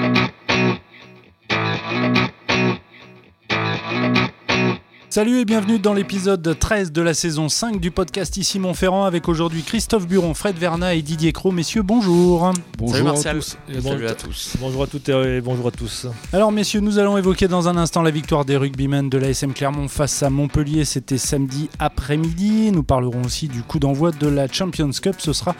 Thank 0.00 0.32
you. 0.32 0.41
Salut 5.12 5.40
et 5.40 5.44
bienvenue 5.44 5.78
dans 5.78 5.92
l'épisode 5.92 6.58
13 6.58 6.90
de 6.90 7.02
la 7.02 7.12
saison 7.12 7.50
5 7.50 7.78
du 7.78 7.90
podcast 7.90 8.38
Ici 8.38 8.58
Montferrand 8.58 9.04
avec 9.04 9.28
aujourd'hui 9.28 9.62
Christophe 9.62 10.06
Buron, 10.06 10.32
Fred 10.32 10.56
Verna 10.56 10.94
et 10.94 11.02
Didier 11.02 11.32
Cro. 11.34 11.52
Messieurs, 11.52 11.82
bonjour. 11.82 12.50
Bonjour 12.78 13.04
Martial. 13.04 13.36
à 13.36 13.40
tous. 13.40 13.58
Et 13.68 13.72
Salut 13.74 13.82
bonjour 13.82 14.08
à 14.08 14.14
tous. 14.14 14.56
Bonjour 14.58 14.82
à 14.84 14.86
toutes 14.86 15.08
et 15.10 15.42
bonjour 15.42 15.66
à 15.66 15.70
tous. 15.70 16.06
Alors 16.32 16.50
messieurs, 16.50 16.80
nous 16.80 16.98
allons 16.98 17.18
évoquer 17.18 17.46
dans 17.46 17.68
un 17.68 17.76
instant 17.76 18.00
la 18.00 18.10
victoire 18.10 18.46
des 18.46 18.56
rugbymen 18.56 19.10
de 19.10 19.18
l'ASM 19.18 19.52
Clermont 19.52 19.86
face 19.86 20.22
à 20.22 20.30
Montpellier. 20.30 20.86
C'était 20.86 21.18
samedi 21.18 21.68
après-midi. 21.78 22.72
Nous 22.72 22.82
parlerons 22.82 23.20
aussi 23.22 23.48
du 23.48 23.62
coup 23.62 23.78
d'envoi 23.78 24.12
de 24.12 24.28
la 24.28 24.50
Champions 24.50 24.92
Cup. 24.92 25.16
Ce 25.18 25.34
sera 25.34 25.54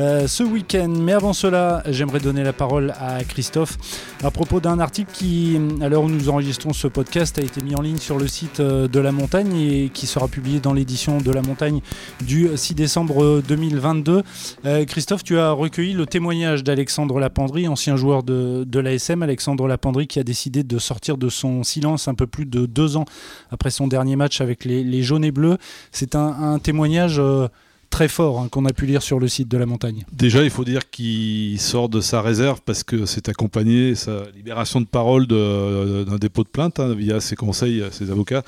euh, 0.00 0.26
ce 0.26 0.42
week-end. 0.42 0.92
Mais 1.00 1.14
avant 1.14 1.32
cela, 1.32 1.82
j'aimerais 1.86 2.20
donner 2.20 2.44
la 2.44 2.52
parole 2.52 2.92
à 3.00 3.24
Christophe 3.24 3.78
à 4.22 4.30
propos 4.30 4.60
d'un 4.60 4.80
article 4.80 5.10
qui, 5.10 5.58
à 5.80 5.88
l'heure 5.88 6.02
où 6.02 6.10
nous 6.10 6.28
enregistrons 6.28 6.74
ce 6.74 6.88
podcast, 6.88 7.38
a 7.38 7.42
été 7.42 7.62
mis 7.62 7.74
en 7.74 7.80
ligne 7.80 7.96
sur 7.96 8.18
le 8.18 8.28
site 8.28 8.60
euh, 8.60 8.86
la 9.00 9.12
montagne 9.12 9.56
et 9.56 9.90
qui 9.92 10.06
sera 10.06 10.28
publié 10.28 10.60
dans 10.60 10.72
l'édition 10.72 11.18
de 11.18 11.30
la 11.30 11.42
montagne 11.42 11.80
du 12.24 12.48
6 12.54 12.74
décembre 12.74 13.42
2022. 13.46 14.22
Euh, 14.64 14.84
Christophe, 14.84 15.24
tu 15.24 15.38
as 15.38 15.50
recueilli 15.52 15.92
le 15.92 16.06
témoignage 16.06 16.64
d'Alexandre 16.64 17.18
Lapendry, 17.20 17.68
ancien 17.68 17.96
joueur 17.96 18.22
de, 18.22 18.66
l'ASM. 18.78 19.22
Alexandre 19.22 19.66
Lapendry 19.66 20.06
qui 20.06 20.18
a 20.18 20.24
décidé 20.24 20.62
de 20.62 20.78
sortir 20.78 21.16
de 21.18 21.28
son 21.28 21.62
silence 21.62 22.08
un 22.08 22.14
peu 22.14 22.26
plus 22.26 22.46
de 22.46 22.66
deux 22.66 22.96
ans 22.96 23.04
après 23.50 23.70
son 23.70 23.88
dernier 23.88 24.16
match 24.16 24.40
avec 24.40 24.64
les, 24.64 25.02
jaunes 25.02 25.24
et 25.24 25.32
bleus. 25.32 25.58
C'est 25.92 26.14
un, 26.14 26.26
un 26.26 26.58
témoignage 26.58 27.18
euh, 27.18 27.48
très 27.90 28.08
fort 28.08 28.40
hein, 28.40 28.48
qu'on 28.50 28.64
a 28.66 28.72
pu 28.72 28.86
lire 28.86 29.02
sur 29.02 29.18
le 29.18 29.28
site 29.28 29.48
de 29.48 29.56
la 29.58 29.66
montagne. 29.66 30.04
Déjà, 30.12 30.42
il 30.44 30.50
faut 30.50 30.64
dire 30.64 30.88
qu'il 30.90 31.58
sort 31.60 31.88
de 31.88 32.00
sa 32.00 32.20
réserve 32.22 32.60
parce 32.64 32.82
que 32.84 33.06
c'est 33.06 33.28
accompagné 33.28 33.94
sa 33.94 34.24
libération 34.36 34.80
de 34.80 34.86
parole 34.86 35.26
d'un 35.26 36.16
dépôt 36.18 36.44
de 36.44 36.48
plainte 36.48 36.78
hein, 36.80 36.94
via 36.94 37.20
ses 37.20 37.36
conseils, 37.36 37.82
ses 37.90 38.10
avocats, 38.10 38.42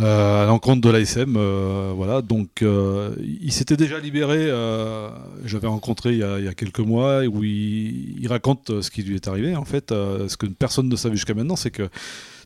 euh, 0.00 0.44
à 0.44 0.46
l'encontre 0.46 0.80
de 0.80 0.90
l'ASM. 0.90 1.36
euh, 1.36 1.92
voilà, 1.96 2.22
donc 2.22 2.62
euh, 2.62 3.10
il 3.42 3.52
s'était 3.52 3.76
déjà 3.76 3.98
libéré. 3.98 4.36
euh, 4.38 5.08
J'avais 5.44 5.66
rencontré 5.66 6.12
il 6.12 6.18
y, 6.18 6.22
a, 6.22 6.38
il 6.38 6.44
y 6.44 6.48
a 6.48 6.54
quelques 6.54 6.78
mois 6.80 7.22
où 7.24 7.42
il, 7.42 8.20
il 8.20 8.28
raconte 8.28 8.70
euh, 8.70 8.80
ce 8.82 8.90
qui 8.90 9.02
lui 9.02 9.16
est 9.16 9.26
arrivé. 9.28 9.56
En 9.56 9.64
fait, 9.64 9.90
euh, 9.92 10.28
ce 10.28 10.36
que 10.36 10.46
personne 10.46 10.88
ne 10.88 10.96
savait 10.96 11.16
jusqu'à 11.16 11.34
maintenant, 11.34 11.56
c'est 11.56 11.72
que 11.72 11.88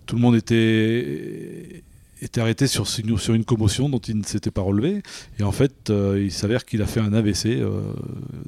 tout 0.07 0.17
le 0.17 0.23
monde 0.23 0.35
était 0.35 1.83
était 2.25 2.41
arrêté 2.41 2.67
sur, 2.67 2.87
une- 3.05 3.19
sur 3.19 3.35
une 3.35 3.45
commotion 3.45 3.89
dont 3.89 3.99
il 3.99 4.17
ne 4.19 4.23
s'était 4.25 4.51
pas 4.51 4.63
relevé. 4.63 5.03
Et 5.39 5.43
en 5.43 5.53
fait, 5.53 5.91
euh, 5.91 6.21
il 6.23 6.31
s'avère 6.33 6.65
qu'il 6.65 6.81
a 6.83 6.87
fait 6.87 7.01
un 7.01 7.13
AVC 7.13 7.47
euh, 7.47 7.81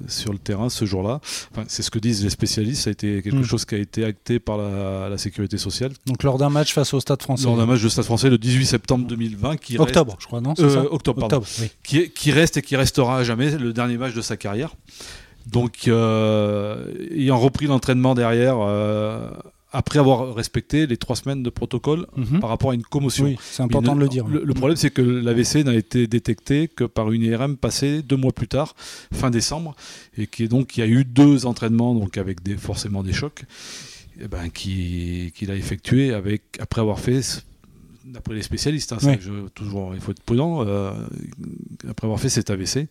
sur 0.08 0.32
le 0.32 0.38
terrain 0.38 0.68
ce 0.70 0.84
jour-là. 0.84 1.20
Enfin, 1.50 1.64
c'est 1.68 1.82
ce 1.82 1.90
que 1.90 1.98
disent 1.98 2.22
les 2.24 2.30
spécialistes. 2.30 2.82
Ça 2.84 2.90
a 2.90 2.92
été 2.92 3.22
quelque 3.22 3.36
Mm. 3.36 3.44
chose 3.44 3.64
qui 3.64 3.74
a 3.74 3.78
été 3.78 4.04
acté 4.04 4.38
par 4.38 4.56
la, 4.58 5.08
la 5.08 5.18
sécurité 5.18 5.58
sociale. 5.58 5.92
Donc 6.06 6.22
lors 6.22 6.38
d'un 6.38 6.50
match 6.50 6.72
face 6.72 6.94
au 6.94 7.00
Stade 7.00 7.20
français. 7.22 7.44
Lors 7.46 7.56
d'un 7.56 7.66
match 7.66 7.82
de 7.82 7.88
Stade 7.88 8.04
français 8.04 8.30
le 8.30 8.38
18 8.38 8.66
septembre 8.66 9.06
2020. 9.06 9.56
Qui 9.56 9.72
reste- 9.76 9.88
Octobre, 9.88 10.16
je 10.20 10.26
crois, 10.26 10.40
non 10.40 10.54
Euh, 10.58 10.70
ça 10.70 10.92
octobre, 10.92 11.20
pardon. 11.20 11.36
Octobre, 11.38 11.46
oui. 11.60 11.68
qui, 11.82 11.98
est- 11.98 12.08
qui 12.10 12.30
reste 12.32 12.56
et 12.56 12.62
qui 12.62 12.76
restera 12.76 13.18
à 13.18 13.24
jamais 13.24 13.50
le 13.58 13.72
dernier 13.72 13.96
match 13.98 14.14
de 14.14 14.22
sa 14.22 14.36
carrière. 14.36 14.74
Donc, 15.46 15.88
euh, 15.88 16.90
ayant 17.10 17.38
repris 17.38 17.66
l'entraînement 17.66 18.14
derrière, 18.14 18.56
euh, 18.60 19.28
après 19.74 19.98
avoir 19.98 20.34
respecté 20.34 20.86
les 20.86 20.96
trois 20.96 21.16
semaines 21.16 21.42
de 21.42 21.50
protocole 21.50 22.06
Mhm. 22.16 22.40
par 22.40 22.48
rapport 22.48 22.70
à 22.70 22.74
une 22.74 22.82
commotion. 22.84 23.24
Oui, 23.26 23.36
c'est 23.42 23.62
important 23.62 23.94
de 23.94 24.00
le 24.00 24.08
dire. 24.08 24.26
Le, 24.26 24.42
le 24.44 24.54
problème, 24.54 24.76
c'est 24.76 24.90
que 24.90 25.02
l'AVC 25.02 25.64
n'a 25.64 25.74
été 25.74 26.06
détecté 26.06 26.68
que 26.68 26.84
par 26.84 27.12
une 27.12 27.22
IRM 27.22 27.56
passée 27.56 28.00
deux 28.02 28.16
mois 28.16 28.32
plus 28.32 28.48
tard, 28.48 28.74
fin 29.12 29.30
décembre, 29.30 29.74
et 30.16 30.26
qui 30.26 30.44
est 30.44 30.48
donc 30.48 30.76
il 30.76 30.80
y 30.80 30.82
a 30.82 30.86
eu 30.86 31.04
deux 31.04 31.44
entraînements 31.44 31.94
donc 31.94 32.16
avec 32.16 32.42
des, 32.42 32.56
forcément 32.56 33.02
des 33.02 33.12
chocs, 33.12 33.42
et 34.20 34.28
ben, 34.28 34.48
qui- 34.48 35.32
qu'il 35.34 35.50
a 35.50 35.56
effectué 35.56 36.12
avec 36.14 36.42
après 36.60 36.80
avoir 36.80 37.00
fait 37.00 37.20
d'après 38.06 38.34
les 38.34 38.42
spécialistes, 38.42 38.92
hein, 38.92 38.98
Ouais. 39.02 39.18
je- 39.20 39.48
toujours 39.54 39.94
il 39.94 40.00
faut 40.00 40.10
être 40.12 40.22
prudent, 40.22 40.64
euh, 40.66 40.92
après 41.88 42.06
avoir 42.06 42.20
fait 42.20 42.28
cet 42.28 42.50
AVC, 42.50 42.86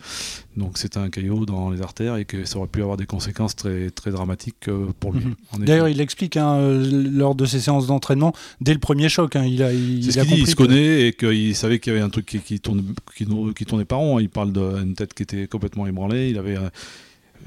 donc 0.57 0.77
c'est 0.77 0.97
un 0.97 1.09
caillot 1.09 1.45
dans 1.45 1.69
les 1.69 1.81
artères 1.81 2.15
et 2.17 2.25
que 2.25 2.45
ça 2.45 2.57
aurait 2.57 2.67
pu 2.67 2.81
avoir 2.81 2.97
des 2.97 3.05
conséquences 3.05 3.55
très 3.55 3.89
très 3.91 4.11
dramatiques 4.11 4.67
euh, 4.69 4.87
pour 4.99 5.13
lui. 5.13 5.21
Mhm. 5.57 5.65
D'ailleurs, 5.65 5.87
il 5.89 6.01
explique 6.01 6.35
hein, 6.37 6.55
euh, 6.55 7.09
lors 7.11 7.35
de 7.35 7.45
ses 7.45 7.59
séances 7.59 7.87
d'entraînement, 7.87 8.33
dès 8.59 8.73
le 8.73 8.79
premier 8.79 9.07
choc, 9.09 9.35
hein, 9.35 9.45
il 9.45 9.61
a, 9.63 9.71
il, 9.71 10.03
il 10.05 10.19
a 10.19 10.23
dit, 10.25 10.29
il 10.31 10.37
compris 10.37 10.45
se 10.51 10.55
que- 10.55 10.63
connaît 10.63 11.07
et 11.07 11.13
qu'il 11.13 11.55
savait 11.55 11.79
qu'il 11.79 11.93
y 11.93 11.95
avait 11.95 12.03
un 12.05 12.09
truc 12.09 12.25
qui, 12.25 12.39
qui, 12.39 12.59
tourne, 12.59 12.83
qui, 13.15 13.25
qui 13.55 13.65
tournait 13.65 13.85
pas 13.85 13.97
rond. 13.97 14.19
Il 14.19 14.29
parle 14.29 14.51
d'une 14.51 14.95
tête 14.95 15.13
qui 15.13 15.23
était 15.23 15.47
complètement 15.47 15.85
ébranlée. 15.87 16.29
Il 16.31 16.37
avait. 16.37 16.57
euh, 16.57 16.69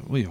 oui, 0.09 0.27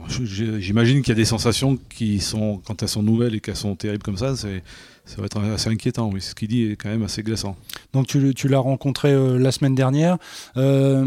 j'imagine 0.59 1.01
qu'il 1.01 1.09
y 1.09 1.11
a 1.11 1.15
des 1.15 1.25
sensations 1.25 1.77
qui 1.89 2.19
sont, 2.19 2.61
quand 2.65 2.81
elles 2.81 2.89
sont 2.89 3.03
nouvelles 3.03 3.35
et 3.35 3.39
qu'elles 3.39 3.55
sont 3.55 3.75
terribles 3.75 4.03
comme 4.03 4.17
ça, 4.17 4.35
c'est, 4.35 4.63
ça 5.05 5.17
va 5.17 5.25
être 5.25 5.39
assez 5.39 5.69
inquiétant. 5.69 6.09
Oui, 6.11 6.19
ce 6.21 6.33
qu'il 6.33 6.47
dit 6.47 6.63
est 6.63 6.75
quand 6.75 6.89
même 6.89 7.03
assez 7.03 7.21
glaçant. 7.21 7.55
Donc 7.93 8.07
tu, 8.07 8.33
tu 8.33 8.47
l'as 8.47 8.57
rencontré 8.59 9.11
euh, 9.11 9.37
la 9.37 9.51
semaine 9.51 9.75
dernière. 9.75 10.17
Euh, 10.57 11.03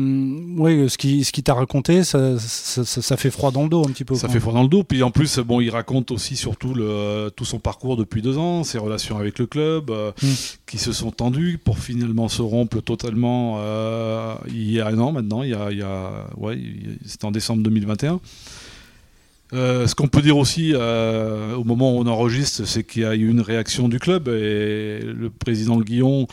oui, 0.57 0.89
ce 0.89 0.97
qui, 0.97 1.25
ce 1.25 1.33
qui 1.33 1.43
t'a 1.43 1.55
raconté, 1.55 2.05
ça, 2.05 2.39
ça, 2.39 2.85
ça- 2.85 3.03
ça 3.03 3.17
fait 3.17 3.31
froid 3.31 3.51
dans 3.51 3.65
le 3.65 3.69
dos 3.69 3.81
un 3.85 3.91
petit 3.91 4.05
peu. 4.05 4.15
Ça 4.15 4.29
fait 4.29 4.39
froid 4.39 4.53
dans 4.53 4.63
le 4.63 4.69
dos. 4.69 4.85
Puis 4.85 5.03
en 5.03 5.11
plus, 5.11 5.39
bon, 5.41 5.61
il 5.61 5.71
raconte 5.71 6.11
aussi 6.13 6.37
surtout 6.37 6.75
le, 6.75 7.31
tout 7.35 7.45
son 7.45 7.59
parcours 7.59 7.97
depuis 7.97 8.23
deux 8.23 8.39
ans, 8.39 8.63
ses 8.63 8.79
relations 8.79 9.19
avec 9.19 9.39
le 9.39 9.47
club, 9.47 9.91
euh, 9.91 10.13
Mm. 10.23 10.27
qui 10.67 10.79
se 10.79 10.93
sont 10.93 11.11
tendues 11.11 11.59
pour 11.63 11.79
finalement 11.79 12.29
se 12.29 12.43
rompre 12.43 12.81
totalement 12.81 13.61
il 14.49 14.71
y 14.71 14.81
a 14.81 14.87
un 14.87 14.99
an 14.99 15.13
maintenant. 15.13 15.43
Il 15.43 15.51
y 15.51 15.55
a, 15.55 15.71
il 15.73 15.79
y 15.79 15.83
a- 15.83 16.27
ouais, 16.37 16.59
c'était 17.05 17.25
en 17.25 17.31
décembre 17.33 17.63
2021. 17.63 18.21
Euh, 19.55 19.87
ce 19.87 19.95
qu'on 19.95 20.09
peut 20.09 20.21
dire 20.21 20.37
aussi 20.37 20.73
euh, 20.75 21.55
au 21.55 21.65
moment 21.65 21.97
où 21.97 22.01
on 22.01 22.07
enregistre, 22.07 22.67
c'est 22.67 22.85
qu'il 22.85 23.03
y 23.03 23.05
a 23.05 23.15
eu 23.15 23.29
une 23.29 23.41
réaction 23.41 23.89
du 23.89 23.99
club 23.99 24.29
et 24.29 25.01
le 25.01 25.31
président 25.31 25.81
Guillon 25.81 26.27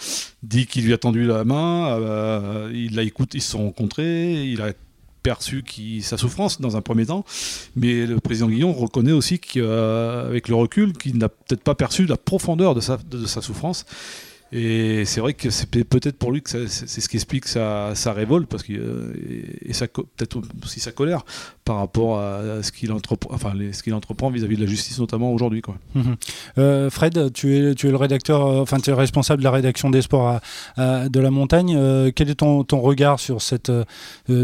dit 0.44 0.66
qu'il 0.66 0.86
lui 0.86 0.94
a 0.94 0.98
tendu 0.98 1.26
la 1.26 1.46
main. 1.46 1.98
euh, 2.00 2.72
il 2.74 2.96
l'a 2.96 3.04
écouté, 3.04 3.38
ils 3.38 3.42
se 3.42 3.52
sont 3.52 3.64
rencontrés, 3.64 4.44
il 4.46 4.62
a 4.62 4.74
perçu 5.24 5.64
sa 6.02 6.18
souffrance 6.18 6.62
dans 6.62 6.78
un 6.78 6.82
premier 6.82 7.08
temps, 7.08 7.26
mais 7.76 8.06
le 8.06 8.20
président 8.20 8.48
Guillon 8.48 8.74
reconnaît 8.74 9.12
aussi 9.12 9.40
qu'avec 9.40 10.48
le 10.50 10.56
recul, 10.56 10.94
qu'il 10.94 11.18
n'a 11.18 11.30
peut-être 11.30 11.64
pas 11.64 11.74
perçu 11.74 12.06
la 12.06 12.18
profondeur 12.18 12.76
de 12.76 12.82
sa 12.82 13.42
souffrance. 13.42 13.86
Et 14.52 15.06
c'est 15.06 15.20
vrai 15.20 15.34
que 15.34 15.50
c'est 15.50 15.70
peut-être 15.70 16.18
pour 16.18 16.32
lui 16.32 16.42
que 16.42 16.50
c'est 16.50 17.02
ce 17.02 17.10
qui 17.10 17.18
explique 17.18 17.48
sa, 17.48 17.94
révolte, 18.14 18.48
parce 18.48 18.64
que, 18.64 18.74
euh, 18.74 19.14
et, 19.66 19.72
et 19.72 19.88
peut-être 20.18 20.42
aussi 20.64 20.80
sa 20.80 20.92
colère 20.92 21.26
par 21.66 21.78
rapport 21.78 22.20
à 22.20 22.62
ce 22.62 22.72
qu'il 22.72 22.92
entreprend, 22.92 23.34
enfin, 23.34 23.54
entreprend 23.92 24.30
vis-à-vis 24.30 24.56
de 24.56 24.62
la 24.62 24.68
justice, 24.68 25.00
notamment 25.00 25.34
aujourd'hui. 25.34 25.64
Mhm. 25.96 26.16
Euh, 26.60 26.90
Fred, 26.92 27.34
tu 27.34 27.58
es, 27.58 27.76
tu 27.76 27.88
es 27.88 27.92
le 27.92 27.98
rédacteur, 27.98 28.46
euh, 28.46 28.62
enfin 28.62 28.78
tu 28.78 28.92
es 28.92 28.94
le 28.94 29.00
responsable 29.00 29.40
de 29.40 29.46
la 29.46 29.52
rédaction 29.52 29.90
des 29.90 30.04
sports 30.04 30.40
de 30.78 31.20
la 31.20 31.32
montagne. 31.32 32.12
Quel 32.14 32.30
est 32.30 32.36
ton, 32.36 32.64
ton 32.64 32.82
regard 32.82 33.20
sur 33.20 33.42
cette, 33.42 33.72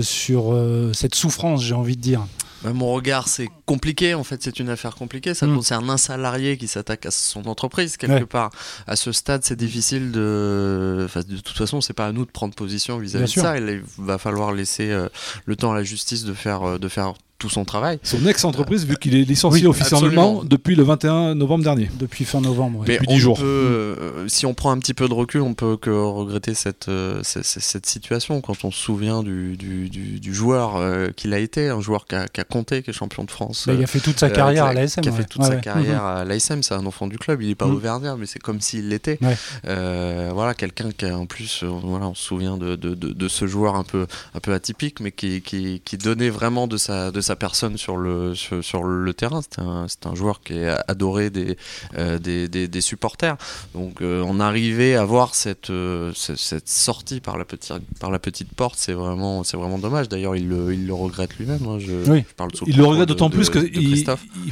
sur 0.02 0.56
cette 0.94 1.16
souffrance, 1.16 1.64
j'ai 1.64 1.76
envie 1.76 1.96
de 1.96 2.02
dire? 2.02 2.26
Bah, 2.64 2.74
mon 2.74 2.94
regard, 2.94 3.28
c'est 3.28 3.50
compliqué. 3.66 4.14
En 4.14 4.24
fait, 4.24 4.42
c'est 4.44 4.60
une 4.60 4.70
affaire 4.70 4.96
compliquée. 4.96 5.34
Ça 5.34 5.48
Mm. 5.48 5.56
concerne 5.56 5.90
un 5.90 5.98
salarié 5.98 6.58
qui 6.58 6.68
s'attaque 6.68 7.06
à 7.06 7.12
son 7.12 7.48
entreprise. 7.48 7.98
Quelque 7.98 8.12
Ouais. 8.14 8.26
part, 8.26 8.52
à 8.88 8.96
ce 8.96 9.12
stade, 9.12 9.42
c'est 9.44 9.56
difficile 9.58 10.12
de. 10.12 11.04
Enfin, 11.06 11.22
de 11.28 11.38
toute 11.38 11.58
façon, 11.58 11.82
c'est 11.82 11.94
pas 11.94 12.08
à 12.08 12.12
nous 12.12 12.26
de 12.26 12.32
prendre 12.32 12.54
position 12.54 12.98
vis-à-vis 13.00 13.26
de 13.26 13.30
sûr. 13.30 13.42
ça. 13.42 13.58
Il 13.58 13.82
va 13.98 14.18
falloir 14.18 14.52
laisser 14.54 14.92
euh, 14.92 15.10
le 15.46 15.56
temps 15.56 15.72
à 15.72 15.76
la 15.76 15.84
justice 15.84 16.24
de 16.24 16.34
faire, 16.34 16.64
euh, 16.64 16.78
de 16.78 16.88
faire 16.88 17.14
tout 17.42 17.50
son 17.50 17.66
travail. 17.66 18.00
Son 18.04 18.24
ex-entreprise, 18.28 18.86
vu 18.86 18.96
qu'il 18.98 19.16
est 19.16 19.24
licencié 19.24 19.62
Oui, 19.64 19.68
officiellement 19.68 19.98
absolument. 20.38 20.44
depuis 20.44 20.76
le 20.76 20.84
21 20.84 21.34
novembre 21.36 21.64
dernier. 21.64 21.90
depuis 22.00 22.24
fin 22.24 22.40
novembre 22.40 22.80
ouais. 22.80 22.86
Mais 22.88 22.94
Depuis 22.96 23.08
on 23.10 23.14
10 23.16 23.20
jours. 23.20 23.38
peut, 23.40 23.44
euh, 23.46 24.28
si 24.28 24.46
on 24.46 24.54
prend 24.54 24.72
un 24.72 24.78
petit 24.78 24.94
peu 24.94 25.08
de 25.10 25.14
recul, 25.14 25.42
on 25.42 25.56
peut 25.56 25.76
que 25.76 25.90
regretter 25.90 26.54
cette, 26.54 26.88
euh, 26.88 27.20
cette, 27.24 27.86
situation 27.88 28.40
quand 28.42 28.64
on 28.64 28.70
se 28.72 28.78
souvient 28.80 29.24
du, 29.24 29.58
du, 29.58 29.90
du, 29.90 30.20
du 30.20 30.34
joueur 30.36 30.76
euh, 30.76 31.10
qu'il 31.16 31.34
a 31.34 31.40
été, 31.40 31.70
un 31.70 31.82
joueur 31.82 32.06
qui 32.06 32.14
a, 32.16 32.28
qui 32.28 32.40
a 32.40 32.44
compté, 32.44 32.84
qui 32.84 32.92
est 32.92 32.94
champion 32.94 33.24
de 33.24 33.32
France. 33.32 33.64
Bah, 33.66 33.74
il 33.74 33.84
a 33.84 33.88
fait 33.88 34.00
toute 34.00 34.20
sa 34.20 34.28
euh, 34.28 34.30
carrière 34.30 34.66
à 34.66 34.74
l'ASM. 34.74 35.02
Qui 35.02 35.10
a 35.10 35.12
ouais. 35.12 35.18
fait 35.18 35.26
toute 35.26 35.42
Ouais, 35.42 35.48
sa 35.48 35.56
ouais. 35.56 35.62
carrière 35.62 36.04
à 36.04 36.24
l'ASM, 36.24 36.62
c'est 36.62 36.76
un 36.76 36.86
enfant 36.86 37.08
du 37.08 37.18
club, 37.18 37.42
il 37.42 37.48
n'est 37.48 37.56
pas 37.56 37.66
Mhm. 37.66 37.76
auvergnat, 37.76 38.16
mais 38.18 38.28
c'est 38.28 38.40
comme 38.40 38.62
s'il 38.62 38.90
l'était. 38.90 39.18
Ouais. 39.22 39.36
Euh, 39.68 40.30
voilà, 40.34 40.54
quelqu'un 40.54 40.92
qui 40.92 41.06
a 41.06 41.18
en 41.18 41.26
plus, 41.26 41.64
euh, 41.64 41.68
voilà, 41.84 42.08
on 42.08 42.14
se 42.16 42.24
souvient 42.24 42.58
de, 42.58 42.76
de, 42.76 42.94
de, 42.94 43.14
de 43.14 43.28
ce 43.28 43.48
joueur 43.48 43.76
un 43.76 43.84
peu, 43.84 44.06
un 44.36 44.40
peu 44.40 44.54
atypique, 44.54 45.00
mais 45.00 45.12
qui, 45.12 45.42
qui, 45.42 45.82
qui 45.84 45.98
donnait 45.98 46.30
vraiment 46.30 46.68
de 46.68 46.78
sa, 46.78 47.12
de 47.12 47.22
sa 47.22 47.31
personne 47.36 47.78
sur 47.78 47.98
le, 47.98 48.36
sur, 48.36 48.64
sur 48.64 48.84
le 48.84 49.14
terrain. 49.14 49.42
C'est 49.42 49.60
un, 49.62 49.86
c'est 49.88 50.06
un 50.08 50.16
joueur 50.16 50.42
qui 50.42 50.54
est 50.54 50.70
adoré 50.88 51.30
des, 51.30 51.58
euh, 51.98 52.20
des, 52.20 52.48
des, 52.48 52.68
des 52.68 52.82
supporters. 52.82 53.38
Donc 53.74 54.02
euh, 54.02 54.24
on 54.28 54.40
arrivait 54.40 54.96
à 54.96 55.06
voir 55.06 55.36
cette, 55.36 55.70
euh, 55.70 56.12
cette, 56.16 56.38
cette 56.38 56.70
sortie 56.70 57.20
par 57.20 57.38
la 57.38 57.46
petite, 57.46 57.74
par 58.00 58.12
la 58.12 58.20
petite 58.20 58.54
porte, 58.54 58.76
c'est 58.78 58.94
vraiment, 58.94 59.44
c'est 59.44 59.58
vraiment 59.58 59.78
dommage. 59.78 60.10
D'ailleurs, 60.10 60.36
il 60.36 60.48
le, 60.48 60.74
il 60.74 60.88
le 60.88 60.94
regrette 60.94 61.38
lui-même. 61.38 61.60
hein. 61.68 61.78
Je, 61.80 62.10
Oui. 62.12 62.24
je 62.28 62.34
parle 62.36 62.52
sous 62.56 62.66
Il 62.68 62.78
le 62.78 62.86
regrette 62.86 63.08
d'autant 63.10 63.30
plus 63.30 63.50
qu'il 63.50 63.70
il, 63.76 64.06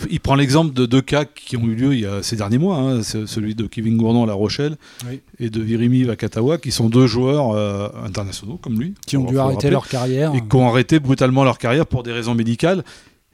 il 0.09 0.19
prend 0.19 0.35
l'exemple 0.35 0.73
de 0.73 0.85
deux 0.85 1.01
cas 1.01 1.25
qui 1.25 1.57
ont 1.57 1.63
eu 1.65 1.75
lieu 1.75 1.93
il 1.93 2.01
y 2.01 2.05
a 2.05 2.21
ces 2.23 2.35
derniers 2.35 2.57
mois, 2.57 2.77
hein, 2.77 3.01
celui 3.03 3.55
de 3.55 3.65
Kevin 3.67 3.97
Gourdon 3.97 4.23
à 4.23 4.27
La 4.27 4.33
Rochelle 4.33 4.77
Oui. 5.09 5.21
et 5.39 5.49
de 5.49 5.61
Virimi 5.61 6.03
Vakatawa, 6.03 6.57
qui 6.57 6.71
sont 6.71 6.89
deux 6.89 7.07
joueurs 7.07 7.51
euh, 7.55 7.87
internationaux 8.05 8.57
comme 8.61 8.79
lui, 8.79 8.93
Qui 9.07 9.17
ont 9.17 9.25
dû 9.25 9.37
arrêter 9.39 9.55
rappeler, 9.55 9.69
leur 9.71 9.87
carrière. 9.87 10.35
et 10.35 10.41
qui 10.41 10.55
ont 10.55 10.67
arrêté 10.67 10.99
brutalement 10.99 11.43
leur 11.43 11.57
carrière 11.57 11.85
pour 11.87 12.03
des 12.03 12.11
raisons 12.11 12.35
médicales. 12.35 12.68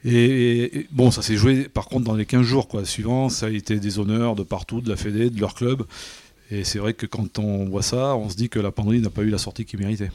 Et, 0.04 0.86
bon, 0.92 1.10
ça 1.10 1.22
s'est 1.22 1.36
joué 1.36 1.64
par 1.68 1.86
contre 1.86 2.04
dans 2.04 2.14
les 2.14 2.26
15 2.26 2.42
jours 2.42 2.68
quoi, 2.68 2.84
suivants. 2.84 3.28
Ça 3.28 3.46
a 3.46 3.50
été 3.50 3.78
des 3.80 3.98
honneurs 3.98 4.36
de 4.36 4.42
partout, 4.42 4.80
de 4.80 4.88
la 4.88 4.96
Fédé, 4.96 5.30
de 5.30 5.40
leur 5.40 5.54
club. 5.54 5.82
Et 6.50 6.62
c'est 6.62 6.78
vrai 6.78 6.94
que 6.94 7.06
quand 7.06 7.38
on 7.38 7.64
voit 7.64 7.82
ça, 7.82 8.14
on 8.14 8.28
se 8.28 8.36
dit 8.36 8.48
que 8.48 8.60
la 8.60 8.70
penderie 8.70 9.00
n'a 9.00 9.10
pas 9.10 9.22
eu 9.22 9.30
la 9.30 9.38
sortie 9.38 9.64
qu'il 9.64 9.80
méritait. 9.80 10.10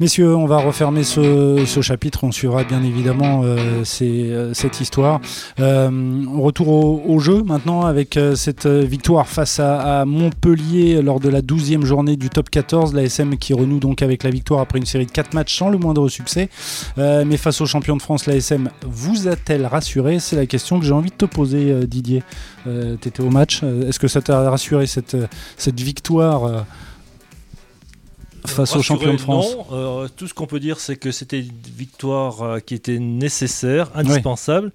Messieurs, 0.00 0.34
on 0.34 0.46
va 0.46 0.56
refermer 0.56 1.04
ce, 1.04 1.62
chapitre. 1.82 2.24
On 2.24 2.32
suivra 2.32 2.64
bien 2.64 2.82
évidemment 2.82 3.42
euh, 3.44 3.84
euh, 4.00 4.54
cette 4.54 4.80
histoire. 4.80 5.20
Euh, 5.58 5.90
retour 6.38 6.68
au, 7.06 7.18
jeu 7.18 7.42
maintenant 7.42 7.84
avec 7.84 8.18
cette 8.34 8.66
victoire 8.66 9.28
face 9.28 9.60
à, 9.60 10.06
Montpellier 10.06 11.02
lors 11.02 11.20
de 11.20 11.28
la 11.28 11.42
12e 11.42 11.84
journée 11.84 12.16
du 12.16 12.30
top 12.30 12.48
14. 12.48 12.94
La 12.94 13.02
SM 13.02 13.36
qui 13.36 13.52
renoue 13.52 13.78
donc 13.78 14.00
avec 14.00 14.22
la 14.22 14.30
victoire 14.30 14.60
après 14.60 14.78
une 14.78 14.86
série 14.86 15.04
de 15.04 15.10
4 15.10 15.34
matchs 15.34 15.58
sans 15.58 15.68
le 15.68 15.76
moindre 15.76 16.08
succès. 16.08 16.48
mais 16.96 17.36
face 17.36 17.60
au 17.60 17.66
champion 17.66 17.94
de 17.94 18.00
France, 18.00 18.24
la 18.24 18.36
SM 18.36 18.70
vous 18.86 19.28
a-t-elle 19.28 19.66
rassuré? 19.66 20.18
C'est 20.18 20.36
la 20.36 20.46
question 20.46 20.80
que 20.80 20.86
j'ai 20.86 20.94
envie 20.94 21.10
de 21.10 21.16
te 21.16 21.26
poser, 21.26 21.86
Didier. 21.86 22.22
tu 22.64 23.06
étais 23.06 23.20
au 23.20 23.28
match. 23.28 23.62
Est-ce 23.62 23.98
que 23.98 24.08
ça 24.08 24.22
t'a 24.22 24.48
rassuré 24.48 24.86
cette 24.86 25.78
victoire 25.78 26.64
face 28.46 28.76
aux 28.76 28.82
champions 28.82 29.12
de 29.12 29.18
France 29.18 29.54
Non, 29.54 29.66
euh, 29.72 30.08
tout 30.14 30.26
ce 30.26 30.34
qu'on 30.34 30.46
peut 30.46 30.60
dire, 30.60 30.80
c'est 30.80 30.96
que 30.96 31.10
c'était 31.10 31.40
une 31.40 31.50
victoire 31.76 32.42
euh, 32.42 32.58
qui 32.58 32.74
était 32.74 32.98
nécessaire, 32.98 33.90
indispensable, 33.94 34.72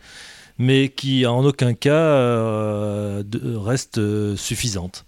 mais 0.58 0.90
qui 0.90 1.26
en 1.26 1.44
aucun 1.44 1.74
cas 1.74 1.92
euh, 1.92 3.24
reste 3.58 4.00
suffisante. 4.36 5.06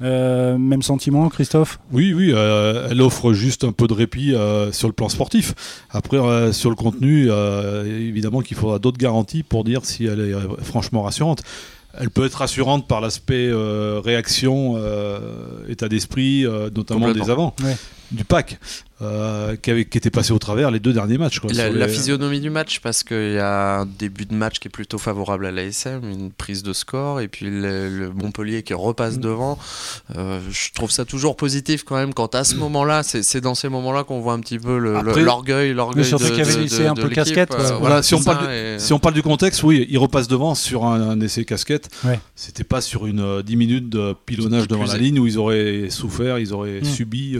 même 0.00 0.82
sentiment, 0.82 1.28
Christophe? 1.28 1.80
Oui, 1.92 2.12
oui, 2.12 2.30
elle 2.30 3.00
offre 3.00 3.32
juste 3.32 3.64
un 3.64 3.72
peu 3.72 3.86
de 3.86 3.94
répit 3.94 4.34
sur 4.72 4.88
le 4.88 4.94
plan 4.94 5.08
sportif. 5.08 5.54
Après, 5.90 6.52
sur 6.52 6.70
le 6.70 6.76
contenu, 6.76 7.30
évidemment 7.86 8.40
qu'il 8.40 8.56
faudra 8.56 8.78
d'autres 8.78 8.98
garanties 8.98 9.42
pour 9.42 9.64
dire 9.64 9.84
si 9.84 10.06
elle 10.06 10.20
est 10.20 10.64
franchement 10.64 11.02
rassurante. 11.02 11.42
Elle 11.98 12.10
peut 12.10 12.24
être 12.24 12.34
rassurante 12.34 12.86
par 12.86 13.00
l'aspect 13.00 13.50
réaction, 13.52 14.76
état 15.68 15.88
d'esprit, 15.88 16.44
notamment 16.74 17.12
des 17.12 17.30
avants 17.30 17.54
du 18.10 18.24
pack 18.24 18.58
euh, 19.02 19.56
qui, 19.56 19.70
avait, 19.70 19.86
qui, 19.86 19.96
était 19.96 20.10
passé 20.10 20.30
au 20.32 20.38
travers 20.38 20.70
les 20.70 20.78
deux 20.78 20.92
derniers 20.92 21.16
matchs. 21.16 21.40
la, 21.54 21.88
physionomie 21.88 22.40
du 22.40 22.50
match, 22.50 22.80
parce 22.80 23.02
qu'il 23.02 23.32
y 23.32 23.38
a 23.38 23.78
un 23.78 23.86
début 23.86 24.26
de 24.26 24.34
match 24.34 24.58
qui 24.58 24.68
est 24.68 24.70
plutôt 24.70 24.98
favorable 24.98 25.46
à 25.46 25.50
l'ASM, 25.50 26.02
une 26.04 26.30
prise 26.30 26.62
de 26.62 26.74
score, 26.74 27.20
et 27.20 27.28
puis 27.28 27.46
le, 27.48 28.10
Montpellier 28.14 28.62
qui 28.62 28.74
repasse 28.74 29.16
mm. 29.16 29.20
devant. 29.20 29.58
Euh, 30.16 30.38
je 30.50 30.70
trouve 30.74 30.90
ça 30.90 31.06
toujours 31.06 31.34
positif 31.36 31.82
quand 31.82 31.96
même, 31.96 32.12
quand 32.12 32.34
à 32.34 32.44
ce 32.44 32.56
moment-là, 32.56 33.02
c'est 33.02 33.40
dans 33.40 33.54
ces 33.54 33.70
moments-là 33.70 34.04
qu'on 34.04 34.20
voit 34.20 34.34
un 34.34 34.40
petit 34.40 34.58
peu 34.58 34.76
l'orgueil. 34.76 35.72
l'orgueil 35.72 36.04
sur 36.04 36.20
ceux 36.20 36.34
qui 36.34 36.42
avaient 36.42 36.58
laissé 36.58 36.86
un 36.86 36.94
peu 36.94 37.08
casquette. 37.08 37.54
Euh, 37.54 37.78
voilà, 37.78 38.02
si, 38.02 38.14
on 38.14 38.22
parle 38.22 38.48
du, 38.48 38.54
si 38.78 38.92
on 38.92 38.98
parle 38.98 39.14
du 39.14 39.22
contexte, 39.22 39.62
oui, 39.62 39.86
il 39.88 39.96
repasse 39.96 40.28
devant 40.28 40.54
sur 40.54 40.84
un, 40.84 41.18
essai 41.22 41.46
casquette. 41.46 41.88
C'était 42.36 42.64
pas 42.64 42.82
sur 42.82 43.06
une 43.06 43.40
10 43.40 43.56
minutes 43.56 43.88
de 43.88 44.14
pilonnage 44.26 44.68
devant 44.68 44.84
la 44.84 44.98
ligne 44.98 45.18
où 45.18 45.26
ils 45.26 45.38
auraient 45.38 45.86
souffert, 45.88 46.38
ils 46.38 46.52
auraient 46.52 46.82
mm. 46.82 46.84
subi. 46.84 47.38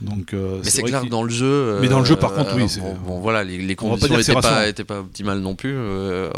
Donc, 0.00 0.32
euh, 0.32 0.60
mais 0.64 0.70
c'est 0.70 0.82
clair 0.82 1.02
que 1.02 1.08
dans 1.08 1.22
le 1.22 1.30
jeu. 1.30 1.78
mais 1.80 1.88
dans 1.88 1.98
le 1.98 2.06
jeu, 2.06 2.16
par 2.16 2.32
contre, 2.32 2.54
oui. 2.56 2.64
Euh, 2.78 2.92
bon, 3.06 3.20
voilà, 3.20 3.44
les, 3.44 3.76
conditions 3.76 4.16
n'étaient 4.16 4.32
pas, 4.32 4.66
étaient 4.66 4.84
pas, 4.84 5.00
optimales 5.00 5.40
non 5.40 5.54
plus. 5.54 5.74
Euh, 5.76 6.30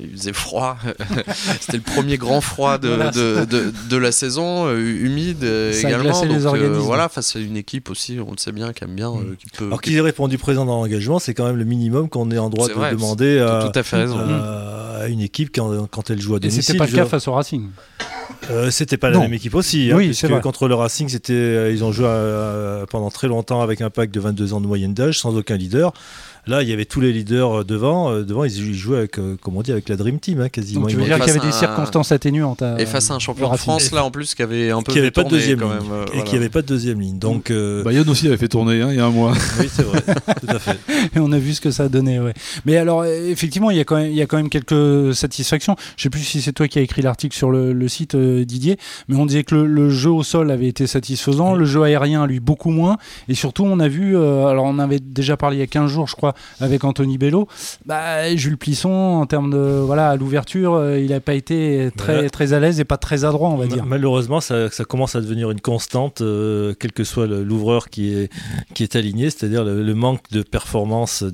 il 0.00 0.16
faisait 0.16 0.32
froid. 0.32 0.78
C'était 1.60 1.78
le 1.78 1.82
premier 1.82 2.16
grand 2.16 2.40
froid 2.40 2.78
de, 2.78 3.44
de, 3.44 3.72
de, 3.88 3.96
la 3.96 4.12
saison, 4.12 4.74
humide 4.74 5.44
également. 5.44 6.24
Donc, 6.24 6.56
voilà, 6.78 7.08
face 7.08 7.36
à 7.36 7.40
une 7.40 7.56
équipe 7.56 7.90
aussi, 7.90 8.18
on 8.26 8.32
le 8.32 8.38
sait 8.38 8.52
bien, 8.52 8.72
qui 8.72 8.84
aime 8.84 8.94
bien. 8.94 9.12
Qui 9.38 9.46
peut, 9.56 9.66
Alors 9.66 9.82
qu'il 9.82 9.94
ait 9.96 10.00
répondu 10.00 10.38
présent 10.38 10.64
dans 10.64 10.76
l'engagement, 10.76 11.18
c'est 11.18 11.34
quand 11.34 11.44
même 11.44 11.56
le 11.56 11.64
minimum 11.64 12.08
qu'on 12.08 12.30
est 12.30 12.38
en 12.38 12.48
droit 12.48 12.68
de 12.68 12.94
demander 12.94 13.38
à, 13.38 13.68
tout 13.70 13.78
à, 13.78 13.82
fait 13.82 13.96
raison. 13.96 14.18
À, 15.00 15.08
une 15.08 15.20
équipe 15.20 15.50
quand, 15.54 15.86
quand 15.88 16.10
elle 16.10 16.20
joue 16.20 16.34
à 16.34 16.38
domicile. 16.38 16.60
Et 16.60 16.62
c'était 16.62 16.78
pas 16.78 16.86
le 16.86 16.92
cas 16.92 17.06
face 17.06 17.28
au 17.28 17.32
Racing. 17.32 17.68
Euh, 18.50 18.70
c'était 18.70 18.96
pas 18.96 19.10
la 19.10 19.18
même 19.18 19.34
équipe 19.34 19.54
aussi. 19.54 19.90
Hein, 19.92 19.96
oui, 19.96 20.14
c'est 20.14 20.28
contre 20.40 20.68
le 20.68 20.74
Racing, 20.74 21.08
c'était, 21.08 21.32
euh, 21.32 21.72
ils 21.72 21.84
ont 21.84 21.92
joué 21.92 22.06
euh, 22.08 22.86
pendant 22.86 23.10
très 23.10 23.28
longtemps 23.28 23.60
avec 23.60 23.80
un 23.80 23.90
pack 23.90 24.10
de 24.10 24.20
22 24.20 24.54
ans 24.54 24.60
de 24.60 24.66
moyenne 24.66 24.94
d'âge, 24.94 25.18
sans 25.18 25.36
aucun 25.36 25.56
leader. 25.56 25.92
Là, 26.50 26.64
il 26.64 26.68
y 26.68 26.72
avait 26.72 26.84
tous 26.84 27.00
les 27.00 27.12
leaders 27.12 27.60
euh, 27.60 27.64
devant. 27.64 28.10
Euh, 28.10 28.24
devant, 28.24 28.42
ils 28.42 28.74
jouaient 28.74 28.98
avec, 28.98 29.20
euh, 29.20 29.36
comment 29.40 29.60
on 29.60 29.62
dit, 29.62 29.70
avec 29.70 29.88
la 29.88 29.94
Dream 29.94 30.18
Team, 30.18 30.40
hein, 30.40 30.48
quasiment. 30.48 30.80
Donc, 30.80 30.90
tu 30.90 30.96
veux 30.96 31.04
dire 31.04 31.16
qu'il 31.20 31.28
y 31.28 31.30
avait 31.30 31.46
des 31.46 31.52
circonstances 31.52 32.10
atténuantes. 32.10 32.64
Et 32.76 32.86
face 32.86 33.08
à 33.12 33.14
un 33.14 33.20
champion 33.20 33.52
de 33.52 33.56
France, 33.56 33.92
là, 33.92 34.04
en 34.04 34.10
plus, 34.10 34.34
qui 34.34 34.42
avait 34.42 34.72
un 34.72 34.82
peu. 34.82 34.92
Qui 34.92 34.98
avait 34.98 35.12
pas 35.12 35.22
de 35.22 35.28
deuxième 35.28 35.60
ligne. 35.60 35.70
et 36.12 36.24
qui 36.24 36.34
avait 36.34 36.48
pas 36.48 36.62
de 36.62 36.66
deuxième 36.66 37.00
ligne. 37.00 37.20
Donc. 37.20 37.52
Bayonne 37.52 38.08
aussi 38.08 38.26
avait 38.26 38.36
fait 38.36 38.48
tourner, 38.48 38.82
hein, 38.82 38.88
il 38.90 38.96
y 38.96 39.00
a 39.00 39.06
un 39.06 39.10
mois. 39.10 39.32
oui, 39.60 39.68
c'est 39.72 39.84
vrai. 39.84 40.02
tout 40.40 40.48
à 40.48 40.58
fait. 40.58 40.78
Et 41.14 41.20
on 41.20 41.30
a 41.30 41.38
vu 41.38 41.54
ce 41.54 41.60
que 41.60 41.70
ça 41.70 41.84
a 41.84 41.88
donné, 41.88 42.18
ouais. 42.18 42.34
Mais 42.64 42.76
alors, 42.76 43.04
effectivement, 43.04 43.70
il 43.70 43.76
y 43.76 43.80
a 43.80 43.84
quand 43.84 43.96
même, 43.96 44.10
il 44.10 44.16
y 44.16 44.22
a 44.22 44.26
quand 44.26 44.36
même 44.36 44.50
quelques 44.50 45.14
satisfactions. 45.14 45.76
Je 45.96 46.02
sais 46.02 46.10
plus 46.10 46.22
si 46.22 46.42
c'est 46.42 46.52
toi 46.52 46.66
qui 46.66 46.80
as 46.80 46.82
écrit 46.82 47.02
l'article 47.02 47.36
sur 47.36 47.50
le, 47.52 47.88
site, 47.88 48.16
Didier, 48.16 48.76
mais 49.06 49.14
on 49.14 49.26
disait 49.26 49.44
que 49.44 49.54
le, 49.54 49.90
jeu 49.90 50.10
au 50.10 50.24
sol 50.24 50.50
avait 50.50 50.66
été 50.66 50.88
satisfaisant, 50.88 51.54
le 51.54 51.64
jeu 51.64 51.82
aérien, 51.84 52.26
lui, 52.26 52.40
beaucoup 52.40 52.70
moins. 52.70 52.96
Et 53.28 53.34
surtout, 53.34 53.64
on 53.64 53.78
a 53.78 53.86
vu, 53.86 54.16
alors 54.16 54.64
on 54.64 54.80
avait 54.80 54.98
déjà 54.98 55.36
parlé 55.36 55.58
il 55.58 55.60
y 55.60 55.62
a 55.62 55.68
15 55.68 55.88
jours, 55.88 56.08
je 56.08 56.16
crois, 56.16 56.34
avec 56.60 56.84
Anthony 56.84 57.18
Bello, 57.18 57.48
bah, 57.86 58.34
Jules 58.36 58.58
Plisson, 58.58 58.90
en 58.90 59.26
termes 59.26 59.50
de 59.50 59.80
voilà, 59.84 60.10
à 60.10 60.16
l'ouverture, 60.16 60.74
euh, 60.74 60.98
il 60.98 61.10
n'a 61.10 61.20
pas 61.20 61.34
été 61.34 61.90
très, 61.96 62.28
très 62.28 62.52
à 62.52 62.60
l'aise 62.60 62.80
et 62.80 62.84
pas 62.84 62.96
très 62.96 63.24
adroit, 63.24 63.48
on 63.48 63.56
va 63.56 63.66
dire. 63.66 63.86
Malheureusement, 63.86 64.40
ça, 64.40 64.68
commence 64.88 65.14
à 65.16 65.20
devenir 65.20 65.50
une 65.50 65.60
constante, 65.60 66.20
euh, 66.20 66.74
quel 66.78 66.92
que 66.92 67.04
soit 67.04 67.26
l'ouvreur 67.26 67.88
qui 67.88 68.12
est, 68.14 68.30
qui 68.74 68.82
est 68.82 68.96
aligné, 68.96 69.30
c'est-à-dire 69.30 69.64
le, 69.64 69.94
manque 69.94 70.30
de 70.30 70.42
performance 70.42 71.24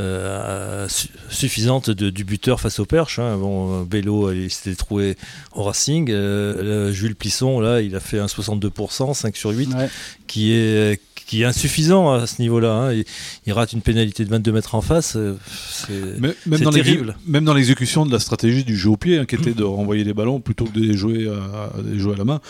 euh, 0.00 0.88
suffisante 1.28 1.90
du 1.90 2.24
buteur 2.24 2.60
face 2.60 2.78
au 2.78 2.86
perche. 2.86 3.18
Hein. 3.18 3.36
Bon, 3.36 3.82
Bello, 3.82 4.32
il 4.32 4.50
s'était 4.50 4.76
trouvé 4.76 5.16
au 5.54 5.62
Racing. 5.62 6.06
Jules 6.90 7.16
Plisson, 7.16 7.60
là, 7.60 7.80
il 7.80 7.94
a 7.96 8.00
fait 8.00 8.18
un 8.18 8.26
62%, 8.26 9.14
5 9.14 9.36
sur 9.36 9.50
8, 9.50 9.70
qui 10.26 10.52
est 10.52 11.00
qui 11.26 11.42
est 11.42 11.44
insuffisant 11.44 12.12
à 12.12 12.26
ce 12.26 12.40
niveau-là. 12.40 12.72
Hein. 12.72 13.02
Il, 13.46 13.52
rate 13.52 13.72
une 13.72 13.82
pénalité 13.82 14.24
de 14.24 14.30
22 14.30 14.52
mètres 14.52 14.74
en 14.74 14.80
face, 14.80 15.16
euh, 15.16 15.36
c'est 15.70 16.20
terrible. 16.70 17.16
même 17.26 17.44
dans 17.44 17.54
l'exécution 17.54 18.06
de 18.06 18.12
la 18.12 18.18
stratégie 18.18 18.64
du 18.64 18.76
jeu 18.76 18.90
au 18.90 18.96
pied, 18.96 19.18
hein, 19.18 19.26
qui 19.26 19.34
était 19.34 19.52
de 19.52 19.64
renvoyer 19.64 20.04
les 20.04 20.14
ballons 20.14 20.40
plutôt 20.40 20.64
que 20.64 20.72
de 20.72 20.80
les 20.80 20.96
jouer 20.96 21.28
à, 21.28 21.72
les 21.84 21.98
jouer 21.98 22.14
à 22.14 22.18
la 22.18 22.24
main 22.24 22.40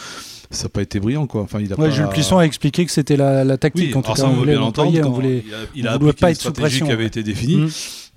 ça 0.50 0.64
n'a 0.64 0.68
pas 0.68 0.82
été 0.82 1.00
brillant 1.00 1.26
quoi. 1.26 1.42
Enfin, 1.42 1.60
il 1.60 1.72
a 1.72 1.90
Jules 1.90 2.08
Plisson 2.08 2.38
a 2.38 2.42
expliqué 2.44 2.84
que 2.84 2.92
c'était 2.92 3.16
la, 3.16 3.56
tactique. 3.56 3.96
en 3.96 4.02
tout 4.02 4.12
cas, 4.12 4.24
on 4.24 4.34
voulait 4.34 4.54
l'entendre. 4.54 4.92
Il 5.74 5.88
a, 5.88 5.98
pas 6.12 6.30
être 6.30 6.40
sous 6.40 6.52
pression. 6.52 6.86
qui 6.86 6.92
avait 6.92 7.06
été 7.06 7.22
définie. 7.22 7.56
Mmh. 7.56 7.70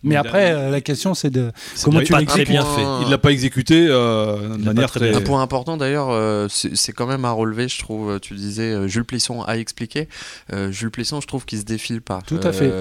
Mais 0.05 0.15
après, 0.15 0.51
euh, 0.51 0.69
la 0.69 0.81
question, 0.81 1.13
c'est 1.13 1.29
de 1.29 1.51
comment 1.83 2.01
tu 2.01 2.15
l'exécutes. 2.15 2.49
bien 2.49 2.63
fait. 2.63 2.83
Il 3.01 3.09
l'a 3.09 3.17
pas 3.17 3.31
exécuté 3.31 3.87
euh, 3.89 4.55
de 4.55 4.63
manière 4.63 4.91
très. 4.91 5.15
Un 5.15 5.21
point 5.21 5.41
important 5.41 5.77
d'ailleurs, 5.77 6.09
euh, 6.12 6.47
c'est 6.50 6.91
quand 6.91 7.07
même 7.07 7.25
à 7.25 7.31
relever, 7.31 7.67
je 7.67 7.79
trouve. 7.79 8.19
Tu 8.19 8.35
disais 8.35 8.88
Jules 8.88 9.05
Plisson 9.05 9.41
a 9.43 9.57
expliqué. 9.57 10.07
Jules 10.69 10.91
Plisson, 10.91 11.19
je 11.21 11.27
trouve 11.27 11.45
qu'il 11.45 11.59
se 11.59 11.65
défile 11.65 12.01
pas. 12.01 12.21
Tout 12.25 12.39
à 12.43 12.53
fait. 12.53 12.71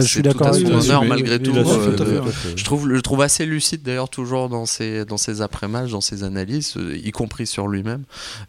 je 0.00 0.06
suis 0.06 0.22
d'accord 0.22 0.48
avec 0.48 0.66
honneur 0.66 1.04
malgré 1.04 1.40
tout. 1.40 1.54
je 1.54 2.64
trouve, 2.64 2.92
je 2.92 3.00
trouve 3.00 3.22
assez 3.22 3.46
lucide 3.46 3.82
d'ailleurs 3.82 4.08
toujours 4.08 4.48
dans 4.48 4.66
ses 4.66 5.04
dans 5.04 5.16
ses 5.16 5.40
après-matchs, 5.40 5.90
dans 5.90 6.00
ses 6.00 6.24
analyses, 6.24 6.74
y 6.92 7.10
compris 7.12 7.46
sur 7.46 7.68
lui-même. 7.68 8.02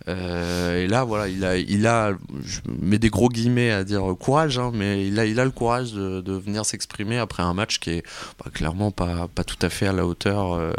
et 0.08 0.88
là, 0.88 1.04
voilà, 1.04 1.28
il 1.28 1.46
a, 1.46 1.58
il 1.58 1.86
a, 1.88 2.14
je 2.44 2.60
mets 2.82 3.00
des 3.00 3.10
gros 3.10 3.30
guillemets 3.30 3.72
à 3.72 3.84
dire 3.84 4.04
courage, 4.20 4.58
hein, 4.58 4.72
mais 4.74 5.08
il 5.08 5.20
a, 5.20 5.26
il 5.26 5.40
a 5.40 5.46
le 5.46 5.52
courage 5.52 5.94
de, 5.94 6.22
de 6.22 6.34
venir 6.34 6.66
s'exprimer 6.66 7.18
après 7.18 7.44
un 7.44 7.54
match 7.54 7.80
qui 7.80 7.92
est 7.92 8.04
bah, 8.44 8.52
clairement 8.54 8.92
pas, 8.92 9.28
pas 9.34 9.44
tout 9.44 9.58
à 9.62 9.70
fait 9.70 9.88
à 9.88 9.94
la 9.94 10.06
hauteur 10.06 10.54
euh, 10.54 10.72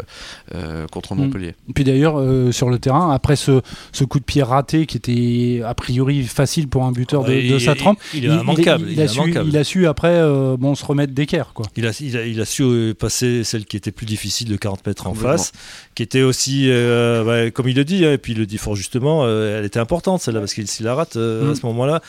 euh, 0.53 0.87
contre 0.87 1.15
mm. 1.15 1.17
Montpellier. 1.17 1.55
Puis 1.73 1.83
d'ailleurs, 1.83 2.19
euh, 2.19 2.51
sur 2.51 2.69
le 2.69 2.79
terrain, 2.79 3.11
après 3.11 3.35
ce, 3.35 3.61
ce, 3.91 4.03
coup 4.03 4.19
de 4.19 4.25
pied 4.25 4.43
raté 4.43 4.85
qui 4.85 4.97
était 4.97 5.61
a 5.65 5.73
priori 5.73 6.23
facile 6.23 6.67
pour 6.67 6.83
un 6.83 6.91
buteur 6.91 7.23
de, 7.23 7.59
sa 7.59 7.75
trempe, 7.75 7.99
il, 8.13 8.25
il, 8.25 8.31
a, 8.31 9.07
su, 9.07 9.19
il, 9.45 9.57
a, 9.57 9.63
su, 9.63 9.87
après 9.87 10.21
bon, 10.57 10.75
se 10.75 10.85
remettre 10.85 11.13
d'équerre. 11.13 11.51
Quoi. 11.53 11.65
Il, 11.75 11.87
a, 11.87 11.91
il, 11.99 12.41
a, 12.41 12.45
su 12.45 12.93
passer 12.97 13.43
celle 13.43 13.65
qui 13.65 13.77
était 13.77 13.91
plus 13.91 14.05
difficile 14.05 14.49
de 14.49 14.55
40 14.57 14.85
mètres 14.85 15.07
en 15.07 15.13
face, 15.13 15.51
qui 15.95 16.03
était 16.03 16.21
aussi, 16.21 16.69
bah, 16.69 17.49
comme 17.51 17.67
il 17.67 17.75
le 17.75 17.85
dit, 17.85 18.05
hein, 18.05 18.13
et 18.13 18.17
puis 18.17 18.33
il 18.33 18.39
le 18.39 18.45
dit 18.45 18.57
fort 18.57 18.75
justement, 18.75 19.27
elle 19.27 19.65
était 19.65 19.79
importante 19.79 20.21
celle-là, 20.21 20.41
parce 20.41 20.53
qu'il 20.53 20.67
s'il 20.67 20.85
la 20.85 20.95
rate 20.95 21.15
à 21.15 21.19
mm. 21.19 21.55
ce 21.55 21.65
moment-là, 21.65 22.01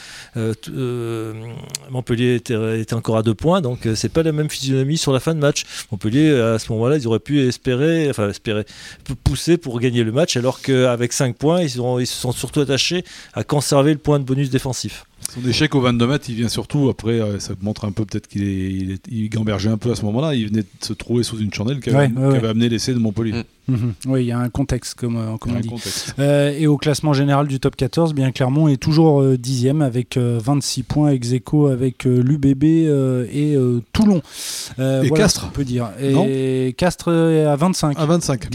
Montpellier 1.91 2.35
était, 2.37 2.81
était, 2.81 2.95
encore 2.95 3.17
à 3.17 3.23
deux 3.23 3.35
points, 3.35 3.61
donc 3.61 3.89
c'est 3.95 4.13
pas 4.13 4.23
la 4.23 4.33
même 4.33 4.51
physionomie 4.51 4.99
sur 4.99 5.13
la 5.13 5.21
fin 5.27 5.35
de 5.35 5.41
match. 5.41 5.65
Montpellier, 5.93 6.31
à 6.31 6.59
ce 6.59 6.73
moment-là, 6.73 6.97
ils 6.97 7.07
auraient 7.07 7.19
pu 7.19 7.41
espérer, 7.41 8.09
enfin 8.09 8.29
espérer, 8.29 8.65
pousser 9.25 9.57
pour 9.57 9.79
gagner 9.81 10.05
le 10.05 10.13
match, 10.13 10.37
alors 10.37 10.61
qu'avec 10.63 11.13
5 11.13 11.37
points, 11.37 11.63
ils, 11.63 11.77
ils 12.01 12.07
se 12.07 12.15
sont 12.15 12.33
surtout 12.33 12.61
attachés 12.61 13.05
à 13.35 13.45
conserver 13.45 13.93
le 13.93 13.99
point 13.99 14.19
de 14.19 14.25
bonus 14.25 14.51
défensif. 14.51 15.05
Son 15.35 15.49
échec 15.49 15.75
au 15.75 15.81
22 15.81 16.07
mètres, 16.07 16.27
il 16.29 16.37
vient 16.37 16.49
surtout 16.49 16.89
après, 16.89 17.21
euh, 17.21 17.39
ça 17.39 17.55
montre 17.61 17.85
un 17.85 17.93
peu 17.93 18.05
peut-être 18.05 18.29
qu'il 18.29 18.43
est, 18.93 19.01
il, 19.11 19.29
gambergeait 19.29 19.71
un 19.71 19.79
peu 19.79 19.91
à 19.91 19.95
ce 19.95 20.03
moment-là. 20.03 20.35
Il 20.35 20.49
venait 20.49 20.63
de 20.63 20.85
se 20.85 20.93
trouver 20.93 21.23
sous 21.25 21.39
une 21.39 21.53
chandelle 21.53 21.81
qui 21.81 21.91
avait, 21.91 22.07
amené 22.47 22.69
l'essai 22.69 22.93
de 22.95 22.99
Montpellier. 22.99 23.33
Mm. 23.33 23.45
Mhm. 23.69 23.95
Oui, 24.07 24.25
il 24.25 24.27
y 24.27 24.33
a 24.33 24.39
un 24.39 24.49
contexte, 24.49 24.95
comme, 24.95 25.17
euh, 25.17 25.37
comme 25.39 25.57
on 25.57 25.61
dit. 25.61 25.71
Euh, 26.19 26.57
et 26.57 26.67
au 26.67 26.77
classement 26.77 27.13
général 27.13 27.49
du 27.49 27.59
top 27.59 27.75
14, 27.77 28.15
bien 28.15 28.31
Clermont 28.31 28.69
est 28.69 28.77
toujours 28.77 29.21
euh, 29.21 29.37
dixième 29.37 29.83
avec 29.83 30.17
26 30.17 30.83
points 30.85 31.11
ex 31.11 31.33
aequo 31.33 31.67
avec 31.67 32.05
l'UBB 32.05 32.65
et 32.65 33.57
Toulon. 33.93 34.23
et 34.79 35.11
Castres 35.11 35.47
on 35.49 35.51
peut 35.51 35.65
dire. 35.65 35.91
Et 36.01 36.75
Castres 36.77 37.13
est 37.13 37.45
à 37.45 37.57
25. 37.57 37.99
À 37.99 38.07
25. 38.07 38.49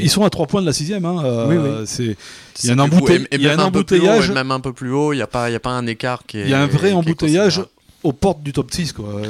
ils 0.00 0.10
sont 0.10 0.24
à 0.24 0.30
3 0.30 0.46
points 0.46 0.60
de 0.60 0.66
la 0.66 0.72
sixième. 0.72 1.04
Hein. 1.04 1.46
oui, 1.48 1.56
oui. 1.56 2.14
Il 2.64 2.68
y 2.68 2.70
a 2.70 2.72
un, 2.72 3.58
embouteillage. 3.58 4.32
même 4.32 4.50
un 4.50 4.58
peu 4.58 4.72
plus 4.72 4.90
haut, 4.90 5.12
il 5.12 5.16
n'y 5.16 5.22
a, 5.22 5.28
pas, 5.28 5.44
a 5.44 5.58
pas 5.60 5.70
un 5.70 5.86
écart 5.86 6.24
qui 6.26 6.38
est. 6.38 6.42
Il 6.42 6.50
y 6.50 6.54
a 6.54 6.60
un 6.60 6.66
vrai 6.66 6.92
embouteillage 6.92 7.62
aux 8.02 8.12
portes 8.12 8.42
du 8.42 8.52
top 8.52 8.72
6 8.72 8.92
quoi. 8.92 9.20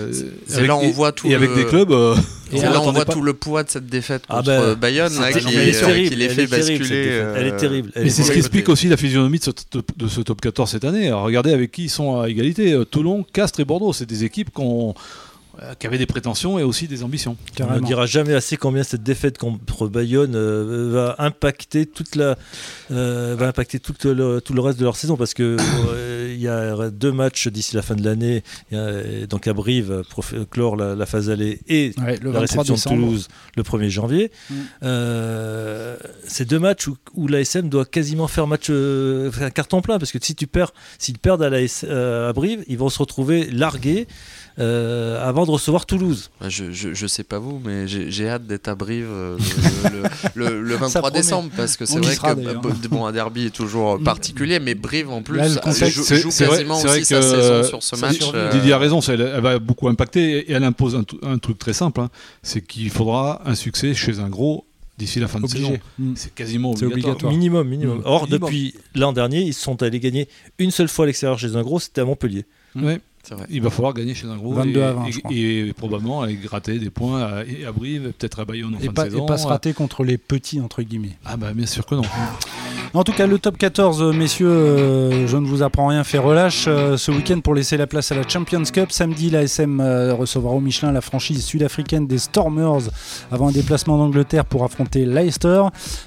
C'est 0.46 0.66
là 0.66 0.76
on 0.76 0.90
voit 0.90 1.12
tout 1.12 1.26
et 1.26 1.34
avec 1.34 1.54
des 1.54 1.64
clubs 1.64 1.90
euh, 1.90 2.14
et 2.52 2.60
là 2.60 2.80
on 2.82 2.92
voit 2.92 3.04
tout 3.04 3.22
le 3.22 3.32
poids 3.32 3.62
de 3.62 3.70
cette 3.70 3.86
défaite 3.86 4.24
ah 4.28 4.36
contre 4.38 4.50
ah 4.50 4.74
Bayonne 4.74 5.12
qui, 5.32 6.14
les 6.14 6.28
fait 6.28 6.46
basculer 6.46 7.22
elle 7.36 7.46
est 7.46 7.56
terrible 7.56 7.90
et 7.94 8.10
c'est 8.10 8.22
ce 8.22 8.32
qui 8.32 8.38
explique 8.38 8.68
aussi 8.68 8.88
la 8.88 8.96
physionomie 8.96 9.38
de 9.38 9.44
ce, 9.44 9.50
de 9.96 10.08
ce, 10.08 10.20
top 10.20 10.40
14 10.40 10.70
cette 10.70 10.84
année. 10.84 11.10
Regardez 11.10 11.52
avec 11.52 11.72
qui 11.72 11.84
ils 11.84 11.90
sont 11.90 12.20
à 12.20 12.28
égalité 12.28 12.72
euh, 12.72 12.84
Toulon 12.84 13.24
Castres 13.32 13.60
et 13.60 13.64
Bordeaux. 13.64 13.92
C'est 13.92 14.06
des 14.06 14.24
équipes 14.24 14.50
qu'on 14.50 14.94
euh, 15.62 15.74
qui 15.74 15.88
avait 15.88 15.98
des 15.98 16.06
prétentions 16.06 16.60
et 16.60 16.62
aussi 16.62 16.86
des 16.86 17.02
ambitions. 17.02 17.36
On 17.58 17.80
ne 17.80 17.80
dira 17.80 18.06
jamais 18.06 18.32
assez 18.34 18.56
combien 18.56 18.84
cette 18.84 19.02
défaite 19.02 19.38
contre 19.38 19.88
Bayonne 19.88 20.36
euh, 20.36 20.90
va 20.92 21.16
impacter 21.18 21.84
toute 21.84 22.14
la, 22.14 22.36
euh, 22.92 23.34
va 23.36 23.48
impacter 23.48 23.80
tout 23.80 23.94
le, 24.04 24.40
tout 24.40 24.52
le 24.52 24.60
reste 24.60 24.78
de 24.78 24.84
leur 24.84 24.94
saison 24.94 25.16
parce 25.16 25.34
que 25.34 25.56
il 26.38 26.44
y 26.44 26.48
a 26.48 26.90
deux 26.90 27.12
matchs 27.12 27.48
d'ici 27.48 27.74
la 27.74 27.82
fin 27.82 27.94
de 27.94 28.04
l'année, 28.04 28.42
donc 29.28 29.46
à 29.46 29.52
Brive 29.52 30.04
pour 30.10 30.24
clore 30.50 30.76
la, 30.76 31.06
phase 31.06 31.30
allée 31.30 31.60
et 31.68 31.92
la 32.22 32.40
réception 32.40 32.74
de 32.74 32.80
Toulouse 32.80 33.28
le 33.56 33.62
1er 33.62 33.88
janvier. 33.88 34.30
Mm. 34.50 34.54
c'est 36.26 36.48
deux 36.48 36.58
matchs 36.58 36.86
où, 36.86 36.96
où 37.14 37.28
l'ASM 37.28 37.68
doit 37.68 37.84
quasiment 37.84 38.28
faire 38.28 38.46
match 38.46 38.70
un 38.70 39.50
carton 39.50 39.82
plein 39.82 39.98
parce 39.98 40.12
que 40.12 40.18
si 40.20 40.34
tu 40.34 40.46
perds, 40.46 40.72
s'ils 40.98 41.18
perdent 41.18 41.42
à, 41.42 41.48
à 41.48 42.32
Brive, 42.32 42.64
ils 42.68 42.78
vont 42.78 42.88
se 42.88 42.98
retrouver 42.98 43.50
largués. 43.50 44.06
Euh, 44.60 45.24
avant 45.26 45.46
de 45.46 45.52
recevoir 45.52 45.86
Toulouse. 45.86 46.30
Bah, 46.40 46.48
je, 46.48 46.72
je, 46.72 47.06
sais 47.06 47.22
pas 47.22 47.38
vous, 47.38 47.60
mais 47.64 47.86
j'ai 47.86 48.28
hâte 48.28 48.46
d'être 48.46 48.66
à 48.66 48.74
Brive 48.74 49.06
euh, 49.08 49.38
le, 50.34 50.60
le, 50.60 50.76
23 50.76 51.12
décembre 51.12 51.50
parce 51.56 51.76
que 51.76 51.86
c'est 51.86 51.98
vrai 52.00 52.16
que 52.16 52.88
bon, 52.88 53.06
un 53.06 53.12
derby 53.12 53.46
est 53.46 53.54
toujours 53.54 54.02
particulier, 54.02 54.58
mais 54.58 54.74
Brive 54.74 55.10
en 55.10 55.22
plus 55.22 55.40
joue, 55.48 56.30
quasiment 56.30 56.80
aussi 56.80 57.04
sa 57.04 57.22
saison 57.22 57.62
sur 57.64 57.82
ce 57.82 57.96
match. 57.96 58.18
Euh. 58.34 58.50
Didier 58.50 58.72
a 58.72 58.78
raison, 58.78 59.00
elle, 59.00 59.22
va 59.40 59.58
beaucoup 59.60 59.88
impacter 59.88 60.38
et 60.38 60.52
elle 60.52 60.64
impose 60.64 61.00
un, 61.22 61.38
truc 61.38 61.58
très 61.58 61.72
simple, 61.72 62.00
hein. 62.00 62.10
c'est 62.42 62.60
qu'il 62.60 62.90
faudra 62.90 63.42
un 63.44 63.54
succès 63.54 63.94
chez 63.94 64.18
un 64.18 64.28
gros 64.28 64.66
d'ici 64.98 65.20
la 65.20 65.28
fin 65.28 65.40
de 65.40 65.46
saison. 65.46 65.78
Mm. 65.98 66.14
C'est 66.16 66.34
quasiment 66.34 66.72
obligatoire. 66.72 67.32
Minimum, 67.32 67.68
minimum. 67.68 67.98
Mm. 67.98 68.06
Or, 68.06 68.26
depuis 68.26 68.74
l'an 68.96 69.12
dernier, 69.12 69.42
ils 69.42 69.54
sont 69.54 69.80
allés 69.84 70.00
gagner 70.00 70.28
une 70.58 70.72
seule 70.72 70.88
fois 70.88 71.04
à 71.04 71.06
l'extérieur 71.06 71.38
chez 71.38 71.54
un 71.54 71.62
gros, 71.62 71.78
c'était 71.78 72.00
à 72.00 72.04
Montpellier. 72.04 72.44
Il 73.50 73.62
va 73.62 73.70
falloir 73.70 73.94
gagner 73.94 74.14
chez 74.14 74.26
un 74.26 74.36
gros 74.36 74.52
22 74.52 74.80
et, 74.80 74.82
à 74.82 74.92
20, 74.92 75.06
et, 75.30 75.72
probablement 75.74 76.22
aller 76.22 76.34
gratter 76.34 76.78
des 76.78 76.90
points 76.90 77.20
à, 77.20 77.38
à 77.40 77.72
Brive, 77.72 78.12
peut-être 78.18 78.40
à 78.40 78.44
Bayonne 78.44 78.74
en 78.74 78.78
et 78.78 78.86
fin 78.86 78.92
pas, 78.92 79.04
de 79.04 79.10
saison. 79.10 79.24
Et 79.24 79.28
pas 79.28 79.38
se 79.38 79.46
rater 79.46 79.72
contre 79.72 80.04
les 80.04 80.18
petits, 80.18 80.60
entre 80.60 80.82
guillemets. 80.82 81.16
Ah 81.24 81.36
bah 81.36 81.52
bien 81.52 81.66
sûr 81.66 81.84
que 81.86 81.94
non. 81.94 82.02
En 82.94 83.04
tout 83.04 83.12
cas, 83.12 83.26
le 83.26 83.38
top 83.38 83.58
14, 83.58 84.02
euh, 84.02 84.12
messieurs, 84.12 84.48
euh, 84.48 85.26
je 85.26 85.36
ne 85.36 85.46
vous 85.46 85.62
apprends 85.62 85.88
rien, 85.88 86.04
fait 86.04 86.18
relâche 86.18 86.64
euh, 86.68 86.96
ce 86.96 87.10
week-end 87.10 87.40
pour 87.40 87.54
laisser 87.54 87.76
la 87.76 87.86
place 87.86 88.12
à 88.12 88.14
la 88.14 88.26
Champions 88.26 88.62
Cup. 88.62 88.90
Samedi, 88.90 89.28
la 89.30 89.42
SM 89.42 89.80
recevra 90.18 90.52
au 90.52 90.60
Michelin 90.60 90.92
la 90.92 91.00
franchise 91.00 91.44
sud-africaine 91.44 92.06
des 92.06 92.18
Stormers 92.18 92.88
avant 93.30 93.48
un 93.48 93.52
déplacement 93.52 93.98
d'Angleterre 93.98 94.44
pour 94.44 94.64
affronter 94.64 95.04
Leicester. 95.04 95.64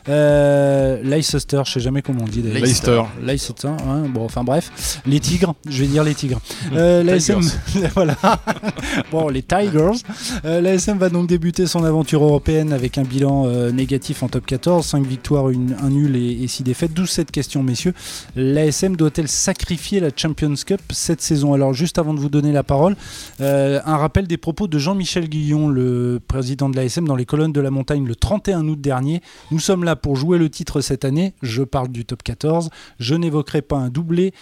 Leicester, 0.08 1.62
je 1.66 1.72
sais 1.74 1.80
jamais 1.80 2.02
comment 2.02 2.24
on 2.24 2.28
dit. 2.28 2.42
Leicester. 2.42 3.04
Leicester. 3.24 3.68
Hein, 3.68 4.04
bon, 4.10 4.26
enfin 4.26 4.44
bref, 4.44 5.02
les 5.06 5.20
Tigres, 5.20 5.54
je 5.68 5.82
vais 5.82 5.88
dire 5.88 6.04
les 6.04 6.16
Tigres. 6.16 6.42
la 6.72 7.16
SM, 7.16 7.42
voilà. 7.94 8.16
bon, 9.12 9.30
les 9.30 9.44
Tigers. 9.44 10.02
la 10.44 10.74
SM 10.74 10.98
va 10.98 11.10
donc 11.10 11.28
débuter 11.28 11.68
son 11.68 11.84
aventure 11.84 12.24
européenne 12.24 12.74
avec 12.74 12.98
un 12.98 13.04
bilan 13.04 13.48
négatif 13.72 14.24
en 14.24 14.28
top 14.28 14.46
14, 14.46 14.86
5 14.86 15.06
victoires, 15.06 15.50
une, 15.50 15.76
un 15.82 15.90
nul 15.90 16.16
et, 16.16 16.44
et 16.44 16.48
6 16.48 16.64
défaites. 16.64 16.71
D'où 16.94 17.06
cette 17.06 17.32
question, 17.32 17.64
messieurs. 17.64 17.94
L'ASM 18.36 18.96
doit-elle 18.96 19.28
sacrifier 19.28 20.00
la 20.00 20.10
Champions 20.16 20.54
Cup 20.66 20.82
cette 20.92 21.22
saison? 21.22 21.54
Alors, 21.54 21.74
juste 21.74 22.00
avant 22.00 22.14
de 22.14 22.20
vous 22.20 22.30
donner 22.30 22.52
la 22.52 22.64
parole, 22.64 22.96
euh, 23.40 23.80
un 23.86 23.98
rappel 23.98 24.28
des 24.28 24.38
propos 24.38 24.68
de 24.68 24.78
Jean-Michel 24.78 25.30
Guillon, 25.30 25.70
le 25.70 26.20
président 26.26 26.70
de 26.70 26.76
l'ASM, 26.76 27.08
dans 27.08 27.16
les 27.16 27.26
colonnes 27.26 27.54
de 27.54 27.62
la 27.62 27.72
montagne 27.72 28.06
le 28.06 28.16
31 28.16 28.68
août 28.68 28.80
dernier. 28.80 29.22
Nous 29.52 29.60
sommes 29.60 29.84
là 29.84 29.96
pour 29.96 30.16
jouer 30.16 30.38
le 30.38 30.50
titre 30.50 30.82
cette 30.82 31.06
année. 31.06 31.34
Je 31.42 31.64
parle 31.64 31.90
du 31.90 32.06
top 32.06 32.24
14. 32.24 32.70
Je 33.00 33.16
n'évoquerai 33.16 33.62
pas 33.62 33.78
un 33.78 33.90
doublé, 33.90 34.34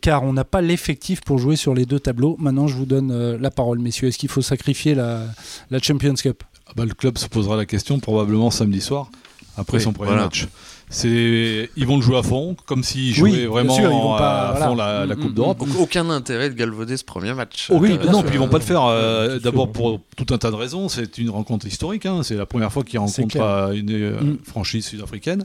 car 0.00 0.22
on 0.22 0.32
n'a 0.32 0.44
pas 0.44 0.60
l'effectif 0.60 1.20
pour 1.20 1.38
jouer 1.38 1.56
sur 1.56 1.74
les 1.74 1.84
deux 1.84 2.00
tableaux. 2.00 2.36
Maintenant, 2.38 2.66
je 2.66 2.74
vous 2.74 2.86
donne 2.86 3.10
euh, 3.10 3.38
la 3.38 3.50
parole, 3.50 3.78
messieurs. 3.78 4.08
Est-ce 4.08 4.18
qu'il 4.18 4.28
faut 4.28 4.42
sacrifier 4.42 4.94
la, 4.94 5.26
Champions 5.82 6.14
Cup? 6.14 6.42
Ah 6.66 6.72
bah, 6.76 6.84
Le 6.84 6.94
club 6.94 7.18
se 7.18 7.26
posera 7.26 7.56
la 7.56 7.66
question 7.66 7.98
probablement 7.98 8.50
samedi 8.50 8.80
soir, 8.80 9.10
après 9.56 9.80
son 9.80 9.92
premier 9.92 10.14
match 10.14 10.48
c'est 10.90 11.70
ils 11.76 11.86
vont 11.86 11.96
le 11.96 12.02
jouer 12.02 12.18
à 12.18 12.22
fond, 12.22 12.56
comme 12.66 12.82
s'ils 12.82 13.14
jouaient 13.14 13.46
vraiment 13.46 14.16
à, 14.16 14.54
fond 14.58 14.74
la, 14.74 15.06
mm, 15.06 15.16
Coupe 15.16 15.30
mm, 15.30 15.34
d'Europe. 15.34 15.66
Mm. 15.66 15.76
Aucun 15.80 16.10
intérêt 16.10 16.50
de 16.50 16.54
galvauder 16.54 16.96
ce 16.96 17.04
premier 17.04 17.34
match. 17.34 17.68
Oh 17.70 17.78
oui, 17.78 17.98
non, 18.10 18.22
puis 18.22 18.34
ils 18.34 18.38
vont 18.38 18.48
pas 18.48 18.58
le 18.58 18.64
faire. 18.64 18.84
Euh, 18.84 19.38
d'abord 19.38 19.70
pour 19.70 20.00
tout 20.16 20.32
un 20.32 20.38
tas 20.38 20.50
de 20.50 20.56
raisons. 20.56 20.88
C'est 20.88 21.18
une 21.18 21.30
rencontre 21.30 21.66
historique. 21.66 22.06
Hein. 22.06 22.22
C'est 22.22 22.36
la 22.36 22.46
première 22.46 22.72
fois 22.72 22.84
qu'ils 22.84 22.98
rencontrent 22.98 23.72
une 23.74 23.92
euh, 23.92 24.36
franchise 24.44 24.86
sud-africaine. 24.86 25.44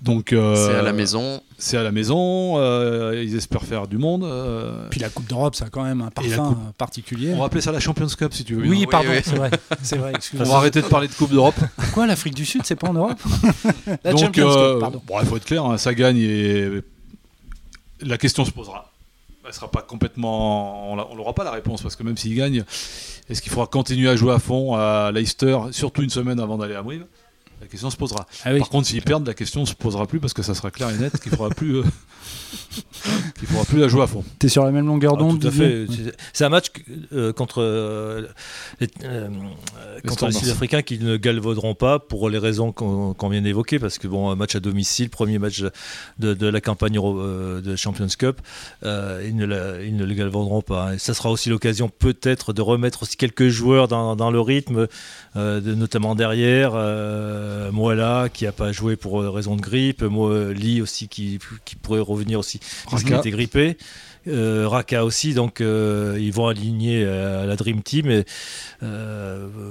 Donc 0.00 0.32
euh, 0.32 0.54
c'est 0.56 0.74
à 0.74 0.82
la 0.82 0.92
maison. 0.92 1.42
C'est 1.58 1.76
à 1.76 1.82
la 1.82 1.92
maison. 1.92 2.54
Euh, 2.56 3.22
ils 3.24 3.36
espèrent 3.36 3.64
faire 3.64 3.86
du 3.86 3.98
monde. 3.98 4.24
Euh. 4.24 4.88
Puis 4.90 5.00
la 5.00 5.08
Coupe 5.08 5.28
d'Europe, 5.28 5.54
ça 5.54 5.66
a 5.66 5.68
quand 5.68 5.84
même 5.84 6.00
un 6.00 6.10
parfum 6.10 6.56
particulier. 6.78 7.32
On 7.34 7.38
va 7.38 7.44
appeler 7.44 7.60
ça 7.60 7.72
la 7.72 7.80
Champions 7.80 8.06
Cup 8.06 8.32
si 8.32 8.44
tu 8.44 8.54
veux. 8.54 8.68
Oui, 8.68 8.86
pardon, 8.90 9.10
c'est 9.22 9.36
vrai. 9.36 9.50
C'est 9.82 9.96
vrai. 9.96 10.12
On 10.40 10.44
va 10.44 10.56
arrêter 10.56 10.82
de 10.82 10.86
parler 10.86 11.08
de 11.08 11.14
Coupe 11.14 11.30
d'Europe. 11.30 11.54
Quoi, 11.94 12.06
l'Afrique 12.06 12.34
du 12.34 12.44
Sud, 12.44 12.62
c'est 12.64 12.76
pas 12.76 12.88
en 12.88 12.94
Europe 12.94 13.20
La 14.04 14.12
Donc, 14.12 14.20
Champions 14.20 14.48
Cup, 14.48 14.80
pardon. 14.80 15.02
Bon, 15.06 15.20
il 15.20 15.26
faut 15.26 15.36
être 15.36 15.44
clair. 15.44 15.64
Hein, 15.64 15.78
ça 15.78 15.94
gagne 15.94 16.18
et 16.18 16.68
la 18.00 18.18
question 18.18 18.44
se 18.44 18.50
posera. 18.50 18.90
Elle 19.46 19.52
sera 19.52 19.70
pas 19.70 19.82
complètement. 19.82 20.92
On 20.92 21.16
n'aura 21.16 21.34
pas 21.34 21.44
la 21.44 21.50
réponse 21.50 21.82
parce 21.82 21.96
que 21.96 22.02
même 22.02 22.16
s'il 22.16 22.34
gagne, 22.34 22.64
est-ce 23.28 23.42
qu'il 23.42 23.50
faudra 23.52 23.66
continuer 23.66 24.08
à 24.08 24.16
jouer 24.16 24.32
à 24.32 24.38
fond 24.38 24.74
à 24.74 25.10
Leicester, 25.12 25.58
surtout 25.70 26.02
une 26.02 26.10
semaine 26.10 26.40
avant 26.40 26.58
d'aller 26.58 26.74
à 26.74 26.82
Brive? 26.82 27.06
La 27.62 27.68
question 27.68 27.90
se 27.90 27.96
posera. 27.96 28.26
Ah 28.44 28.50
Par 28.58 28.68
contre, 28.68 28.88
s'ils 28.88 29.02
perdent, 29.02 29.26
la 29.26 29.34
question 29.34 29.60
ne 29.60 29.66
se 29.66 29.74
posera 29.74 30.06
plus 30.06 30.18
parce 30.18 30.32
que 30.32 30.42
ça 30.42 30.52
sera 30.52 30.72
clair 30.72 30.90
et 30.90 30.98
net 30.98 31.20
qu'il 31.20 31.30
ne 31.30 31.36
faudra 31.36 31.54
plus. 31.54 31.76
Euh, 31.76 31.82
qu'il 33.38 33.46
faudra 33.46 33.64
plus 33.64 33.78
la 33.78 33.86
jouer 33.86 34.02
à 34.02 34.08
fond. 34.08 34.24
Tu 34.40 34.46
es 34.46 34.48
sur 34.48 34.64
la 34.64 34.72
même 34.72 34.86
longueur 34.86 35.14
ah, 35.16 35.20
d'onde 35.20 35.40
Tout 35.40 35.46
à 35.46 35.50
fait. 35.52 35.86
C'est 36.32 36.44
un 36.44 36.48
match 36.48 36.72
euh, 37.12 37.32
contre, 37.32 37.62
euh, 37.62 38.26
les, 38.80 38.88
contre 40.08 40.26
les 40.26 40.32
Sud-Africains 40.32 40.82
qui 40.82 40.98
ne 40.98 41.16
galvauderont 41.16 41.76
pas 41.76 42.00
pour 42.00 42.28
les 42.30 42.38
raisons 42.38 42.72
qu'on 42.72 43.28
vient 43.28 43.42
d'évoquer. 43.42 43.78
Parce 43.78 43.98
que, 43.98 44.08
bon, 44.08 44.30
un 44.30 44.36
match 44.36 44.56
à 44.56 44.60
domicile, 44.60 45.08
premier 45.08 45.38
match 45.38 45.62
de, 46.18 46.46
la 46.46 46.60
campagne 46.60 46.98
de 47.00 47.76
Champions 47.76 48.08
Cup, 48.18 48.40
ils, 48.82 49.36
ne 49.36 49.84
ils 49.84 49.96
ne 49.96 50.04
le 50.04 50.14
galvauderont 50.14 50.62
pas. 50.62 50.94
Et 50.94 50.98
ça 50.98 51.14
sera 51.14 51.30
aussi 51.30 51.48
l'occasion 51.48 51.88
peut-être 51.88 52.52
de 52.52 52.62
remettre 52.62 53.04
aussi 53.04 53.16
quelques 53.16 53.48
joueurs 53.48 53.86
dans, 53.86 54.16
dans 54.16 54.32
le 54.32 54.40
rythme, 54.40 54.88
notamment 55.36 56.16
derrière. 56.16 56.72
Euh, 56.74 57.51
Moala 57.72 58.28
qui 58.32 58.44
n'a 58.44 58.52
pas 58.52 58.72
joué 58.72 58.96
pour 58.96 59.20
euh, 59.22 59.30
raison 59.30 59.56
de 59.56 59.60
grippe, 59.60 60.02
Moi, 60.02 60.52
Lee 60.52 60.80
aussi 60.80 61.08
qui, 61.08 61.38
qui 61.64 61.76
pourrait 61.76 62.00
revenir 62.00 62.38
aussi 62.38 62.60
parce 62.90 63.04
qu'il 63.04 63.14
était 63.14 63.30
grippé. 63.30 63.76
Euh, 64.28 64.68
Raka 64.68 65.04
aussi, 65.04 65.34
donc 65.34 65.60
euh, 65.60 66.16
ils 66.20 66.32
vont 66.32 66.46
aligner 66.46 67.02
euh, 67.04 67.44
la 67.46 67.56
Dream 67.56 67.82
Team, 67.82 68.10
et, 68.10 68.24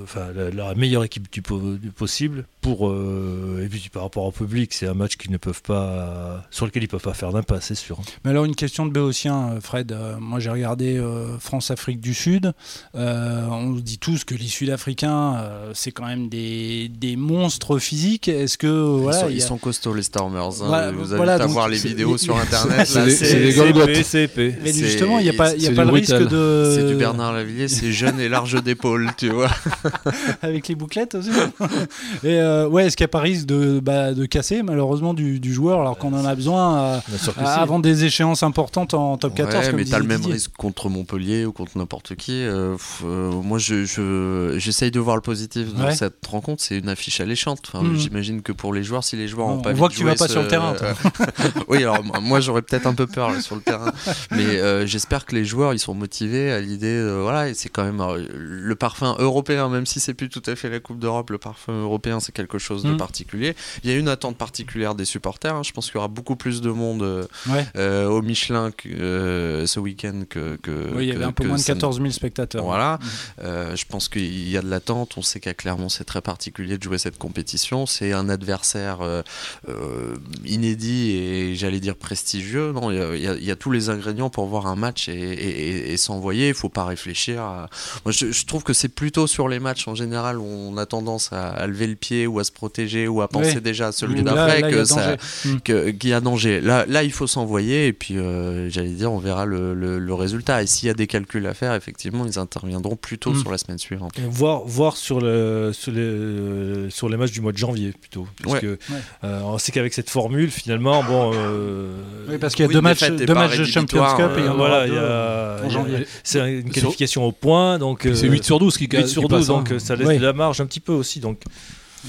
enfin 0.03 0.27
la, 0.53 0.75
meilleure 0.75 1.03
équipe 1.03 1.31
du, 1.31 1.41
possible 1.41 2.45
pour 2.61 2.91
et 2.91 3.67
puis 3.67 3.89
par 3.91 4.03
rapport 4.03 4.25
au 4.25 4.31
public, 4.31 4.73
c'est 4.73 4.87
un 4.87 4.93
match 4.93 5.17
qu'ils 5.17 5.31
ne 5.31 5.37
peuvent 5.37 5.61
pas, 5.61 6.43
sur 6.51 6.65
lequel 6.65 6.83
ils 6.83 6.87
peuvent 6.87 7.01
pas 7.01 7.13
faire 7.13 7.31
d'impasse, 7.31 7.65
c'est 7.67 7.75
sûr. 7.75 7.99
Mais 8.23 8.31
alors 8.31 8.45
une 8.45 8.55
question 8.55 8.85
de 8.85 8.91
Béotien, 8.91 9.59
Fred. 9.61 9.95
moi 10.19 10.39
j'ai 10.39 10.49
regardé 10.49 11.01
France-Afrique 11.39 11.99
du 11.99 12.13
Sud. 12.13 12.53
on 12.93 13.71
dit 13.71 13.99
tous 13.99 14.23
que 14.23 14.35
les 14.35 14.47
Sud-Africains, 14.47 15.43
c'est 15.73 15.91
quand 15.91 16.05
même 16.05 16.29
des, 16.29 16.89
des, 16.89 17.15
monstres 17.15 17.79
physiques. 17.79 18.27
Est-ce 18.27 18.57
que 18.57 18.67
voilà, 18.67 19.29
ils, 19.29 19.41
sont, 19.41 19.57
costauds 19.57 19.93
les 19.93 20.03
Stormers. 20.03 20.61
Hein. 20.61 20.91
vous 20.91 21.13
allez 21.13 21.45
voir 21.47 21.67
les 21.67 21.77
vidéos 21.77 22.17
sur 22.17 22.37
internet. 22.39 22.87
C'est 22.87 23.39
des 23.39 24.03
CP, 24.03 24.40
Mais 24.63 24.71
C'est- 24.73 24.85
justement, 24.85 25.19
il 25.19 25.23
n'y 25.23 25.29
a 25.29 25.33
pas, 25.33 25.53
il 25.53 25.61
y 25.61 25.67
a 25.67 25.71
pas 25.71 25.83
du 25.85 25.87
le 25.91 25.93
risque 25.93 26.27
de. 26.27 26.71
C'est 26.75 26.87
du 26.87 26.95
Bernard 26.95 27.33
Lavillier, 27.33 27.67
c'est 27.67 27.91
jeune 27.91 28.19
et 28.19 28.29
large 28.29 28.61
d'épaule, 28.63 29.09
tu 29.17 29.29
vois. 29.29 29.49
Avec 30.41 30.67
les 30.67 30.75
bouclettes 30.75 31.15
aussi. 31.15 31.29
Et 32.23 32.39
euh, 32.39 32.67
ouais, 32.67 32.85
est-ce 32.85 32.97
qu'il 32.97 33.03
n'y 33.03 33.09
a 33.09 33.13
pas 33.13 33.19
risque 33.19 33.45
de, 33.45 33.79
bah, 33.79 34.13
de 34.13 34.25
casser 34.25 34.63
malheureusement 34.63 35.13
du, 35.13 35.39
du 35.39 35.53
joueur 35.53 35.81
alors 35.81 35.97
qu'on 35.97 36.13
en 36.13 36.25
a 36.25 36.35
besoin 36.35 36.75
à- 36.77 37.01
si. 37.17 37.29
avant 37.39 37.79
des 37.79 38.03
échéances 38.05 38.43
importantes 38.43 38.93
en 38.93 39.17
top 39.17 39.35
14 39.35 39.65
Ouais, 39.65 39.71
comme 39.71 39.79
mais 39.79 39.85
t'as 39.85 39.99
le 39.99 40.05
même 40.05 40.17
Didier. 40.19 40.33
risque 40.33 40.51
contre 40.57 40.89
Montpellier 40.89 41.45
ou 41.45 41.51
contre 41.51 41.77
n'importe 41.77 42.15
qui. 42.15 42.43
euh, 42.43 42.73
pff, 42.73 43.01
euh, 43.05 43.31
moi, 43.31 43.57
je, 43.57 43.83
je- 43.85 44.55
j'essaye 44.57 44.91
de 44.91 44.99
voir 44.99 45.15
le 45.15 45.21
positif 45.21 45.73
dans 45.73 45.85
Ouais. 45.85 45.95
cette 45.95 46.25
rencontre. 46.25 46.61
C'est 46.63 46.77
une 46.77 46.89
affiche 46.89 47.19
alléchante. 47.19 47.59
Enfin, 47.67 47.83
Mhm. 47.83 47.97
J'imagine 47.97 48.41
que 48.41 48.51
pour 48.51 48.73
les 48.73 48.83
joueurs, 48.83 49.03
si 49.03 49.15
les 49.15 49.27
joueurs 49.27 49.47
On 49.47 49.53
ont 49.53 49.61
pas 49.61 49.73
voit 49.73 49.87
vite 49.87 49.97
que 49.97 50.01
tu 50.01 50.05
vas 50.05 50.11
joué 50.11 50.19
pas 50.19 50.27
ce- 50.27 50.31
sur 50.33 50.41
le 50.41 50.47
terrain, 50.47 50.73
toi. 50.73 50.93
oui, 51.67 51.77
alors 51.79 52.03
moi, 52.03 52.19
moi, 52.21 52.39
j'aurais 52.39 52.61
peut-être 52.61 52.87
un 52.87 52.93
peu 52.93 53.07
peur 53.07 53.31
là, 53.31 53.41
sur 53.41 53.55
le 53.55 53.61
terrain, 53.61 53.91
mais 54.31 54.59
euh, 54.59 54.85
j'espère 54.85 55.25
que 55.25 55.35
les 55.35 55.45
joueurs 55.45 55.73
ils 55.73 55.79
sont 55.79 55.93
motivés 55.93 56.51
à 56.51 56.59
l'idée. 56.59 57.01
voilà, 57.21 57.53
c'est 57.53 57.69
quand 57.69 57.83
même 57.83 58.01
euh, 58.01 58.25
le 58.35 58.75
parfum 58.75 59.15
européen, 59.19 59.69
même 59.69 59.85
si 59.85 59.99
c'est 59.99 60.13
plus 60.13 60.29
tout 60.29 60.41
à 60.45 60.55
fait 60.55 60.69
la 60.69 60.79
Coupe 60.79 60.99
d'Europe. 60.99 61.29
Le 61.29 61.37
parfum 61.37 61.73
européen, 61.81 62.19
c'est 62.19 62.31
quelque 62.31 62.57
chose 62.57 62.83
de 62.83 62.89
Mhm. 62.91 62.97
particulier. 62.97 63.55
Il 63.83 63.89
y 63.89 63.93
a 63.93 63.97
une 63.97 64.07
attente 64.07 64.37
particulière 64.37 64.95
des 64.95 65.05
supporters. 65.05 65.55
hein. 65.55 65.63
Je 65.63 65.71
pense 65.71 65.85
qu'il 65.87 65.95
y 65.95 65.97
aura 65.99 66.07
beaucoup 66.07 66.35
plus 66.35 66.61
de 66.61 66.69
monde. 66.71 67.03
euh, 67.03 67.25
Ouais. 67.49 68.05
au 68.07 68.21
Michelin 68.21 68.71
que, 68.71 69.63
ce 69.67 69.79
week-end 69.79 70.23
que, 70.29 70.55
que 70.57 70.71
Oui, 70.95 71.07
il 71.07 71.09
y 71.09 71.11
avait 71.15 71.23
un 71.25 71.31
peu 71.31 71.45
moins 71.47 71.57
de 71.57 71.61
ça- 71.61 71.73
14 71.73 71.97
000 71.99 72.11
spectateurs. 72.11 72.63
Voilà. 72.63 72.99
Euh, 73.41 73.75
je 73.75 73.85
pense 73.87 74.09
qu'il 74.09 74.47
y 74.49 74.57
a 74.57 74.61
de 74.61 74.69
l'attente. 74.69 75.13
On 75.17 75.21
sait 75.21 75.39
qu'à 75.39 75.53
Clermont, 75.53 75.89
c'est 75.89 76.03
très 76.03 76.21
particulier 76.21 76.77
de 76.77 76.83
jouer 76.83 76.97
cette 76.97 77.17
compétition. 77.17 77.85
C'est 77.85 78.13
un 78.13 78.29
adversaire 78.29 78.99
euh, 79.01 80.15
inédit 80.45 81.11
et 81.11 81.55
j'allais 81.55 81.79
dire 81.79 81.95
prestigieux. 81.95 82.71
Non, 82.71 82.91
y, 82.91 82.95
y 82.95 83.27
il 83.41 83.43
y 83.45 83.51
a 83.51 83.55
tous 83.55 83.71
les 83.71 83.89
ingrédients 83.89 84.20
pour 84.29 84.45
voir 84.47 84.67
un 84.67 84.75
match 84.75 85.09
et, 85.09 85.13
et- 85.13 85.67
et- 85.67 85.93
et 85.93 85.97
s'envoyer. 85.97 86.49
Il 86.49 86.53
faut 86.53 86.69
pas 86.69 86.85
réfléchir. 86.85 87.41
à- 87.41 87.69
Moi, 88.05 88.11
je, 88.11 88.31
je 88.31 88.45
trouve 88.45 88.63
que 88.63 88.73
c'est 88.73 88.89
plutôt 88.89 89.27
sur 89.27 89.47
les 89.47 89.59
matchs 89.59 89.87
en 89.87 89.95
général 89.95 90.37
où 90.39 90.45
on 90.45 90.77
a 90.77 90.85
tendance 90.85 91.31
à, 91.33 91.49
à 91.49 91.67
lever 91.67 91.87
le 91.87 91.95
pied 91.95 92.27
ou 92.27 92.39
à 92.39 92.43
se 92.43 92.51
protéger 92.51 93.07
ou 93.07 93.21
à 93.21 93.27
penser 93.27 93.55
Oui. 93.55 93.61
déjà 93.61 93.87
à 93.87 93.91
celui 93.91 94.21
d'après 94.23 94.63
a 94.63 94.69
que 94.71 94.83
ça, 94.85 95.17
qu'il 95.63 96.09
y 96.09 96.13
a 96.13 96.21
danger. 96.21 96.61
Là, 96.61 96.85
là 96.87 97.03
il 97.03 97.11
faut 97.11 97.27
s'envoyer 97.27 97.87
et 97.87 97.93
puis 97.93 98.17
euh, 98.17 98.69
j'allais 98.69 98.89
dire, 98.89 99.11
on 99.11 99.19
verra 99.19 99.45
le, 99.45 99.73
le- 99.73 99.99
le 99.99 100.13
résultat. 100.13 100.61
Et 100.63 100.67
s'il 100.67 100.87
y 100.87 100.89
a 100.91 100.93
des 100.93 101.07
calculs 101.07 101.45
à 101.47 101.53
faire, 101.53 101.73
effectivement, 101.73 102.25
ils 102.25 102.39
interviendront 102.39 102.95
plutôt 102.95 103.31
Mm. 103.31 103.39
sur 103.39 103.51
la 103.51 103.57
semaine 103.57 103.77
suivante. 103.77 104.13
Voir, 104.29 104.61
voir 104.65 104.97
sur, 104.97 105.21
le, 105.21 105.71
sur, 105.73 105.91
les, 105.91 106.89
sur 106.89 107.07
les 107.09 107.17
matchs 107.17 107.31
du 107.31 107.41
mois 107.41 107.51
de 107.51 107.57
janvier 107.57 107.93
plutôt. 107.99 108.27
Parce 108.43 108.53
Ouais. 108.55 108.59
que 108.61 108.77
euh, 109.23 109.39
on 109.43 109.57
sait 109.57 109.71
qu'avec 109.71 109.93
cette 109.93 110.09
formule, 110.09 110.51
finalement, 110.51 111.03
bon. 111.03 111.31
euh, 111.33 111.91
Oui, 112.29 112.37
parce 112.37 112.53
qu'il 112.55 112.63
y 112.63 112.65
a 112.65 112.67
Oui, 112.67 112.73
deux 112.73 112.81
matchs, 112.81 113.09
deux 113.09 113.25
de 113.25 113.63
Champions 113.65 114.03
Cup 114.17 114.31
et 114.37 114.39
il 114.39 114.45
y 114.45 114.49
en 114.49 114.51
euh, 114.51 114.55
aura 114.55 114.67
voilà, 114.67 114.87
deux 114.87 114.91
il 114.91 114.95
y 114.95 114.97
a- 114.97 115.01
en 115.01 115.57
il 115.57 115.63
y 115.63 115.65
a- 115.65 115.69
janvier. 115.69 116.07
c'est 116.23 116.59
une 116.59 116.69
qualification 116.71 117.25
au 117.25 117.31
point, 117.31 117.79
donc 117.79 118.01
C'est 118.13 118.25
euh, 118.27 118.31
8 118.31 118.43
sur 118.43 118.59
12 118.59 118.77
qui, 118.77 118.87
8 118.91 119.07
sur 119.07 119.21
qui 119.23 119.27
12, 119.27 119.39
passe, 119.39 119.49
hein. 119.49 119.53
donc 119.59 119.71
euh, 119.71 119.79
ça 119.79 119.95
laisse 119.95 120.19
de 120.19 120.23
la 120.25 120.33
marge 120.33 120.61
un 120.61 120.65
petit 120.65 120.79
peu 120.79 120.93
aussi. 120.93 121.19
Donc 121.19 121.41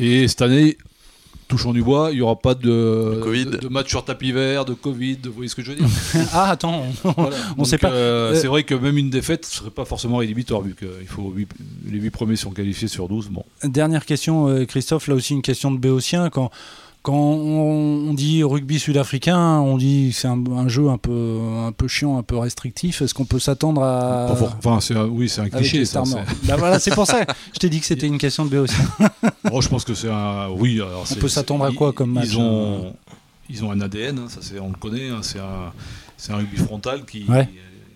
Et 0.00 0.26
cette 0.28 0.42
année, 0.42 0.78
touchons 1.48 1.72
du 1.74 1.82
bois, 1.82 2.08
il 2.12 2.14
n'y 2.16 2.20
aura 2.22 2.36
pas 2.38 2.54
de, 2.54 2.62
De 3.16 3.20
Covid. 3.22 3.44
de, 3.44 3.56
de 3.58 3.68
match 3.68 3.88
sur 3.90 4.02
tapis 4.04 4.32
vert, 4.32 4.64
de 4.64 4.72
Covid, 4.72 5.18
vous 5.24 5.32
voyez 5.32 5.48
ce 5.48 5.54
que 5.54 5.62
je 5.62 5.72
veux 5.72 5.76
dire? 5.76 5.86
Ah, 6.32 6.50
attends, 6.50 6.84
Voilà. 7.04 7.36
on 7.52 7.56
Donc, 7.58 7.66
sait 7.66 7.76
pas. 7.78 7.90
euh, 7.90 8.32
Euh, 8.32 8.34
c'est 8.40 8.46
vrai 8.46 8.62
que 8.64 8.74
même 8.74 8.96
une 8.96 9.10
défaite 9.10 9.42
ne 9.42 9.54
serait 9.58 9.70
pas 9.70 9.84
forcément 9.84 10.16
rédhibitoire, 10.18 10.62
vu 10.62 10.74
que 10.74 10.86
il 11.02 11.06
faut 11.06 11.30
huit- 11.36 11.50
les 11.90 11.98
8 11.98 12.10
premiers 12.10 12.36
sont 12.36 12.52
qualifiés 12.52 12.88
sur 12.88 13.06
12. 13.06 13.28
Bon. 13.28 13.44
Dernière 13.64 14.06
question, 14.06 14.48
euh, 14.48 14.64
Christophe, 14.64 15.08
là 15.08 15.14
aussi 15.14 15.34
une 15.34 15.42
question 15.42 15.70
de 15.70 15.76
Béotien. 15.78 16.30
Quand, 16.30 16.50
quand 17.02 17.14
on, 17.14 18.10
on 18.10 18.14
dit 18.14 18.42
rugby 18.44 18.78
sud-africain, 18.78 19.58
on 19.60 19.76
dit 19.76 20.10
que 20.10 20.16
c'est 20.16 20.28
un, 20.28 20.42
un 20.52 20.68
jeu 20.68 20.88
un 20.88 20.98
peu, 20.98 21.38
un 21.66 21.72
peu 21.72 21.88
chiant, 21.88 22.16
un 22.18 22.22
peu 22.22 22.36
restrictif. 22.36 23.02
Est-ce 23.02 23.12
qu'on 23.14 23.24
peut 23.24 23.38
s'attendre 23.40 23.82
à. 23.82 24.28
Enfin, 24.30 24.80
c'est 24.80 24.94
un- 24.96 25.06
oui, 25.06 25.28
c'est 25.28 25.40
un 25.40 25.48
cliché. 25.48 25.84
ça, 25.84 26.04
Stars 26.04 26.24
c'est- 26.44 26.56
voilà, 26.56 26.78
c'est 26.78 26.94
pour 26.94 27.06
ça. 27.06 27.24
Je 27.54 27.58
t'ai 27.58 27.68
dit 27.68 27.80
que 27.80 27.86
c'était 27.86 28.06
une 28.06 28.18
question 28.18 28.44
de 28.44 28.50
Béotien. 28.50 28.84
Bon, 29.50 29.60
je 29.60 29.68
pense 29.68 29.84
que 29.84 29.94
c'est 29.94 30.10
un. 30.10 30.48
Oui, 30.50 30.76
alors 30.80 31.06
c'est- 31.06 31.18
peut 31.18 31.28
s'attendre 31.28 31.64
à 31.64 31.72
quoi 31.72 31.92
comme 31.92 32.12
match, 32.12 32.28
ils 32.32 32.38
ont, 32.38 32.94
ils 33.50 33.64
ont 33.64 33.70
un 33.72 33.80
ADN, 33.80 34.18
hein, 34.18 34.26
ça 34.28 34.38
c'est, 34.40 34.58
on 34.60 34.68
le 34.68 34.76
connaît. 34.76 35.08
hein, 35.10 35.18
c'est 35.22 35.40
un, 35.40 35.72
c'est 36.16 36.32
un 36.32 36.36
rugby 36.36 36.56
frontal 36.56 37.04
qui, 37.04 37.24
Ouais. 37.28 37.48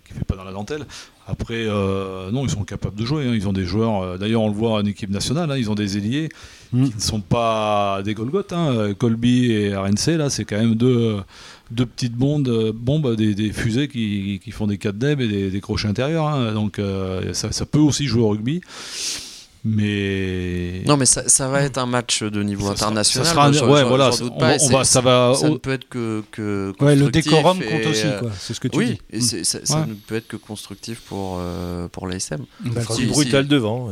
qui 0.07 0.15
fait 0.15 0.25
pas 0.25 0.35
dans 0.37 0.45
la 0.45 0.53
dentelle. 0.53 0.85
Après, 1.29 1.65
euh, 1.67 2.31
non, 2.31 2.45
ils 2.45 2.51
sont 2.51 2.63
capables 2.65 2.97
de 2.97 3.05
jouer. 3.05 3.25
hein, 3.27 3.33
Ils 3.35 3.49
ont 3.49 3.53
des 3.53 3.65
joueurs. 3.67 4.01
euh, 4.03 4.17
d'ailleurs, 4.19 4.43
on 4.43 4.49
le 4.49 4.55
voit 4.55 4.75
en 4.75 4.85
équipe 4.85 5.11
nationale. 5.11 5.51
hein, 5.51 5.57
ils 5.59 5.71
ont 5.71 5.75
des 5.75 5.97
ailiers 5.99 6.29
Mm. 6.73 6.85
qui 6.89 6.95
ne 6.97 7.01
sont 7.01 7.21
pas 7.21 8.01
des 8.05 8.15
Golgoth. 8.15 8.53
hein, 8.53 8.93
Colby 8.99 9.53
et 9.53 9.75
RNC, 9.77 10.17
là, 10.19 10.31
c'est 10.31 10.45
quand 10.45 10.57
même 10.59 10.75
deux, 10.75 11.17
deux 11.71 11.87
petites 11.87 12.15
bombes, 12.15 12.49
euh, 12.49 12.73
bombes 12.75 13.15
des, 13.17 13.35
des 13.35 13.53
fusées 13.53 13.87
qui, 13.89 14.41
qui 14.43 14.51
font 14.51 14.67
des 14.67 14.77
4 14.79 14.99
deb 14.99 15.21
et 15.21 15.29
des, 15.29 15.51
des 15.51 15.61
crochets 15.61 15.89
intérieurs. 15.89 16.53
donc, 16.55 16.79
euh, 16.79 17.33
ça, 17.35 17.51
ça 17.53 17.67
peut 17.67 17.79
aussi 17.79 18.07
jouer 18.07 18.23
au 18.23 18.29
rugby. 18.31 18.61
Mais 19.69 20.83
Non, 20.87 20.97
mais 20.97 21.07
ça, 21.07 21.29
ça 21.29 21.49
va 21.49 21.63
être 21.63 21.79
un 21.79 21.87
match 21.87 22.23
de 22.23 22.43
niveau 22.43 22.69
Ça 22.69 22.77
sera- 22.77 22.87
international. 22.87 23.27
ça 23.27 23.33
sera 23.33 23.47
un- 23.47 23.53
ouais, 23.53 23.85
voilà, 23.85 24.11
doute 24.11 24.39
pas, 24.39 24.57
on 24.61 24.69
va- 24.69 24.85
ça 24.85 25.01
va- 25.01 25.35
ça 25.35 25.47
au- 25.49 25.55
ne 25.55 25.57
peut 25.59 25.73
être 25.73 25.89
que, 25.89 26.23
que 26.31 26.73
Ouais, 26.81 26.95
le 26.97 27.11
décorum 27.11 27.61
et, 27.63 27.67
compte 27.67 27.87
aussi, 27.91 28.07
euh, 28.07 28.19
quoi. 28.21 28.31
C'est 28.39 28.55
ce 28.55 28.61
que 28.61 28.69
tu 28.69 28.79
Oui, 28.79 28.87
dis. 29.13 29.19
et 29.19 29.21
ça, 29.45 29.59
ça 29.65 29.81
Ouais. 29.81 29.87
ne 29.87 29.95
peut 29.95 30.15
être 30.17 30.29
que 30.29 30.37
constructif 30.37 31.01
pour, 31.01 31.39
euh, 31.41 31.89
pour 31.89 32.07
l'ASM. 32.07 32.45
Si- 32.65 32.71
c'est 32.97 33.07
brutal 33.07 33.47
devant. 33.49 33.91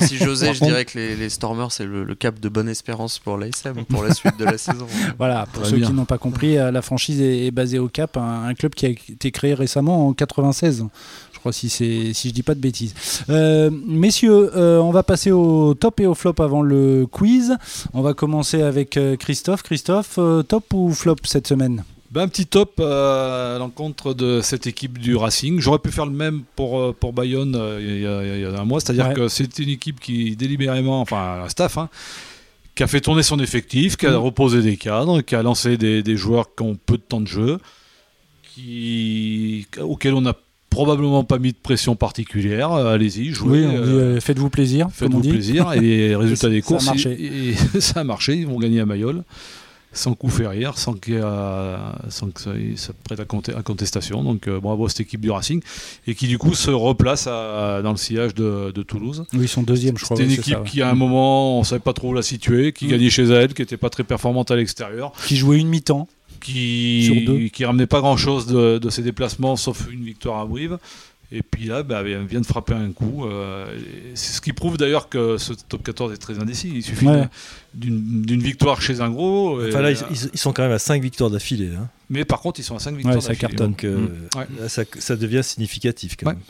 Si 0.00 0.16
j'osais, 0.18 0.54
je 0.54 0.64
dirais 0.64 0.84
que 0.84 0.98
les, 0.98 1.16
les 1.16 1.28
Stormers, 1.28 1.72
c'est 1.72 1.84
le, 1.86 2.04
le 2.04 2.14
cap 2.14 2.38
de 2.40 2.48
bonne 2.48 2.68
espérance 2.68 3.18
pour 3.18 3.36
l'ASM, 3.36 3.84
pour 3.88 4.02
la 4.02 4.14
suite 4.14 4.38
de 4.38 4.44
la 4.44 4.58
saison. 4.58 4.86
Voilà, 5.18 5.46
pour 5.52 5.66
ceux 5.66 5.76
bien. 5.76 5.88
qui 5.88 5.92
n'ont 5.92 6.04
pas 6.04 6.18
compris, 6.18 6.58
euh, 6.58 6.70
la 6.70 6.82
franchise 6.82 7.20
est, 7.20 7.46
est 7.46 7.50
basée 7.50 7.78
au 7.78 7.88
Cap, 7.88 8.16
un, 8.16 8.44
un 8.44 8.54
club 8.54 8.74
qui 8.74 8.86
a 8.86 8.90
été 8.90 9.30
créé 9.30 9.54
récemment 9.54 10.06
en 10.08 10.12
96. 10.12 10.84
Je 11.32 11.38
crois 11.40 11.52
si 11.52 11.68
c'est 11.68 12.12
si 12.14 12.28
je 12.30 12.34
dis 12.34 12.42
pas 12.42 12.54
de 12.56 12.60
bêtises. 12.60 12.94
Euh, 13.30 13.70
messieurs, 13.86 14.50
euh, 14.56 14.78
on 14.80 14.90
va 14.90 15.04
passer 15.08 15.32
au 15.32 15.72
top 15.74 16.00
et 16.00 16.06
au 16.06 16.14
flop 16.14 16.34
avant 16.38 16.60
le 16.62 17.06
quiz. 17.10 17.56
On 17.94 18.02
va 18.02 18.12
commencer 18.14 18.60
avec 18.62 18.96
euh, 18.98 19.16
Christophe. 19.16 19.62
Christophe, 19.62 20.16
euh, 20.18 20.42
top 20.42 20.72
ou 20.74 20.92
flop 20.92 21.16
cette 21.24 21.48
semaine? 21.48 21.82
Ben, 22.10 22.22
un 22.22 22.28
petit 22.28 22.46
top 22.46 22.74
euh, 22.80 23.56
à 23.56 23.58
l'encontre 23.58 24.14
de 24.14 24.40
cette 24.42 24.66
équipe 24.66 24.98
du 24.98 25.16
Racing. 25.16 25.60
J'aurais 25.60 25.78
pu 25.78 25.90
faire 25.90 26.06
le 26.06 26.12
même 26.12 26.42
pour, 26.56 26.78
euh, 26.78 26.92
pour 26.98 27.12
Bayonne 27.12 27.54
euh, 27.56 27.78
il 27.80 28.00
y, 28.02 28.06
a- 28.06 28.36
il 28.36 28.42
y 28.42 28.44
a 28.44 28.60
un 28.60 28.64
mois. 28.64 28.80
C'est-à-dire 28.80 29.08
Ouais. 29.08 29.14
que 29.14 29.28
c'est 29.28 29.58
une 29.58 29.68
équipe 29.70 29.98
qui 30.00 30.36
délibérément, 30.36 31.00
enfin 31.00 31.42
un 31.44 31.48
staff, 31.48 31.76
hein, 31.78 31.88
qui 32.74 32.82
a 32.82 32.86
fait 32.86 33.00
tourner 33.00 33.22
son 33.22 33.38
effectif, 33.40 33.96
qui 33.96 34.06
a 34.06 34.10
Mhm. 34.10 34.16
reposé 34.16 34.62
des 34.62 34.76
cadres, 34.76 35.20
qui 35.22 35.34
a 35.34 35.42
lancé 35.42 35.76
des, 35.76 36.02
des 36.02 36.16
joueurs 36.16 36.54
qui 36.54 36.62
ont 36.62 36.76
peu 36.86 36.96
de 36.96 37.02
temps 37.02 37.20
de 37.20 37.26
jeu, 37.26 37.58
qui, 38.54 39.66
auxquels 39.80 40.14
on 40.14 40.22
n'a 40.22 40.34
probablement 40.84 41.24
pas 41.24 41.38
mis 41.38 41.50
de 41.50 41.56
pression 41.60 41.96
particulière. 41.96 42.72
Euh, 42.72 42.94
Allez-y, 42.94 43.30
jouez. 43.32 43.66
Oui, 43.66 43.74
euh, 43.74 44.16
euh, 44.16 44.20
faites-vous 44.20 44.48
plaisir. 44.50 44.86
Faites-vous 44.92 45.20
plaisir. 45.22 45.72
Et 45.72 45.80
les 45.80 46.14
résultats 46.24 46.48
des 46.48 46.60
Ça 46.60 46.66
a 46.66 46.68
courses, 46.68 46.86
marché. 46.86 47.18
et 47.20 47.80
ça 47.80 48.00
a 48.00 48.04
marché. 48.04 48.36
Ils 48.36 48.46
vont 48.46 48.58
gagner 48.60 48.80
à 48.80 48.86
Mayol. 48.86 49.24
Sans 49.92 50.12
coup 50.14 50.28
férir, 50.28 50.76
sans, 50.78 50.92
a- 50.92 50.96
que 50.98 52.40
ça, 52.40 52.50
ça 52.76 52.92
prête 53.04 53.18
à, 53.20 53.62
contestation. 53.62 54.22
Donc 54.22 54.46
euh, 54.46 54.60
bravo 54.60 54.84
à 54.86 54.88
cette 54.90 55.00
équipe 55.00 55.20
du 55.22 55.30
Racing. 55.30 55.60
Et 56.06 56.14
qui 56.14 56.28
du 56.28 56.38
coup 56.38 56.54
se 56.54 56.70
replace 56.70 57.26
à- 57.26 57.80
dans 57.82 57.90
le 57.92 57.96
sillage 57.96 58.34
de, 58.34 58.70
de 58.72 58.82
Toulouse. 58.82 59.24
Oui, 59.32 59.40
ils 59.42 59.48
sont 59.48 59.62
deuxième, 59.62 59.96
je 59.98 60.04
crois. 60.04 60.16
C'était 60.16 60.28
une 60.28 60.38
équipe 60.38 60.54
ça, 60.54 60.60
ouais. 60.60 60.68
qui 60.68 60.82
à 60.82 60.90
un 60.90 60.94
moment, 60.94 61.56
on 61.56 61.60
ne 61.60 61.64
savait 61.64 61.80
pas 61.80 61.94
trop 61.94 62.10
où 62.10 62.14
la 62.14 62.22
situer, 62.22 62.72
qui 62.72 62.84
Mm. 62.86 62.90
gagnait 62.90 63.10
chez 63.10 63.24
elle, 63.24 63.54
qui 63.54 63.62
n'était 63.62 63.78
pas 63.78 63.90
très 63.90 64.04
performante 64.04 64.50
à 64.52 64.56
l'extérieur, 64.56 65.10
qui 65.26 65.36
jouait 65.36 65.58
une 65.58 65.68
mi-temps. 65.68 66.06
Qui, 66.40 67.50
qui 67.52 67.64
ramenait 67.64 67.86
pas 67.86 68.00
grand-chose 68.00 68.46
de, 68.46 68.78
de 68.78 68.90
ses 68.90 69.02
déplacements, 69.02 69.56
sauf 69.56 69.86
une 69.92 70.04
victoire 70.04 70.40
à 70.40 70.46
Brive. 70.46 70.78
Et 71.30 71.42
puis 71.42 71.66
là, 71.66 71.82
bah, 71.82 72.02
elle 72.06 72.24
vient 72.24 72.40
de 72.40 72.46
frapper 72.46 72.72
un 72.72 72.90
coup. 72.90 73.26
euh, 73.26 73.66
c'est 74.14 74.32
ce 74.32 74.40
qui 74.40 74.54
prouve 74.54 74.78
d'ailleurs 74.78 75.10
que 75.10 75.36
ce 75.36 75.52
top 75.52 75.82
14 75.82 76.12
est 76.14 76.16
très 76.16 76.38
indécis. 76.38 76.72
Il 76.74 76.82
suffit 76.82 77.06
Ouais. 77.06 77.28
d'une 77.74 78.40
victoire 78.42 78.80
chez 78.80 79.00
un 79.02 79.10
gros. 79.10 79.60
et- 79.62 79.68
Enfin 79.68 79.82
là, 79.82 79.90
ils 79.90 80.38
sont 80.38 80.52
quand 80.54 80.62
même 80.62 80.72
à 80.72 80.78
5 80.78 81.02
victoires 81.02 81.28
d'affilée. 81.30 81.70
hein. 81.78 81.88
Mais 82.10 82.24
par 82.24 82.40
contre, 82.40 82.58
ils 82.60 82.62
sont 82.64 82.76
à 82.76 82.78
5 82.78 82.94
victoires. 82.94 83.16
Ouais, 83.16 83.20
ça 83.20 83.34
cartonne. 83.34 83.68
Donc 83.70 83.84
euh, 83.84 83.98
Mm. 83.98 84.38
Ouais. 84.38 84.68
ça, 84.68 84.82
ça 84.98 85.16
devient 85.16 85.42
significatif 85.44 86.16
quand 86.18 86.26
Ouais. 86.28 86.34
même. 86.34 86.42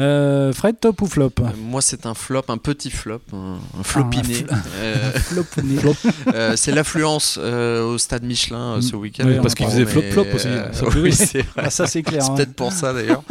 Euh, 0.00 0.52
Fred, 0.52 0.80
top 0.80 1.02
ou 1.02 1.06
flop 1.06 1.30
Euh, 1.40 1.44
Moi, 1.58 1.80
c'est 1.82 2.06
un 2.06 2.14
flop, 2.14 2.42
un 2.48 2.58
petit 2.58 2.90
flop, 2.90 3.20
un, 3.32 3.58
un 3.78 3.82
flopiné. 3.82 4.44
Euh, 4.80 5.12
Flop 5.14 5.44
euh, 6.34 6.54
c'est 6.56 6.72
l'affluence 6.72 7.38
euh, 7.40 7.84
au 7.84 7.98
stade 7.98 8.24
Michelin 8.24 8.76
euh, 8.76 8.80
ce 8.80 8.96
week-end. 8.96 9.24
Oui, 9.26 9.36
parce 9.42 9.54
qu'il 9.54 9.66
faisait 9.66 9.86
flop-flop 9.86 10.26
aussi, 10.34 10.48
euh, 10.48 10.72
ça 10.72 10.86
oui, 10.96 11.12
c'est 11.12 11.42
vrai. 11.42 11.62
Ah, 11.66 11.70
Ça, 11.70 11.86
c'est 11.86 12.02
clair. 12.02 12.22
C'est 12.22 12.30
hein. 12.30 12.34
peut-être 12.34 12.54
pour 12.54 12.72
ça 12.72 12.92
d'ailleurs. 12.92 13.22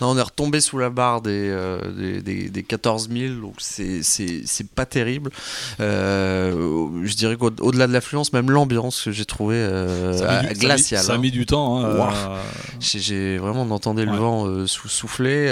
On 0.00 0.16
est 0.18 0.22
retombé 0.22 0.60
sous 0.60 0.78
la 0.78 0.90
barre 0.90 1.22
des, 1.22 1.30
euh, 1.50 1.80
des, 1.92 2.20
des- 2.22 2.48
des 2.50 2.62
14 2.62 3.08
000, 3.10 3.34
donc 3.40 3.54
c'est- 3.58 4.02
pas 4.74 4.84
terrible. 4.86 5.30
Euh, 5.80 6.88
je 7.04 7.14
dirais 7.14 7.36
qu'au-delà 7.36 7.86
de 7.86 7.92
l'affluence, 7.92 8.32
même 8.32 8.50
l'ambiance 8.50 9.02
que 9.02 9.10
j'ai 9.12 9.24
trouvé 9.24 9.56
euh, 9.58 10.42
glaciale. 10.54 11.02
Ça 11.02 11.18
mis, 11.30 11.38
du 11.38 11.46
temps. 11.46 11.84
Hein, 11.84 12.10
j'ai 12.80 13.38
vraiment 13.38 13.62
entendu 13.62 14.04
le 14.04 14.12
vent 14.12 14.66
souffler. 14.66 15.48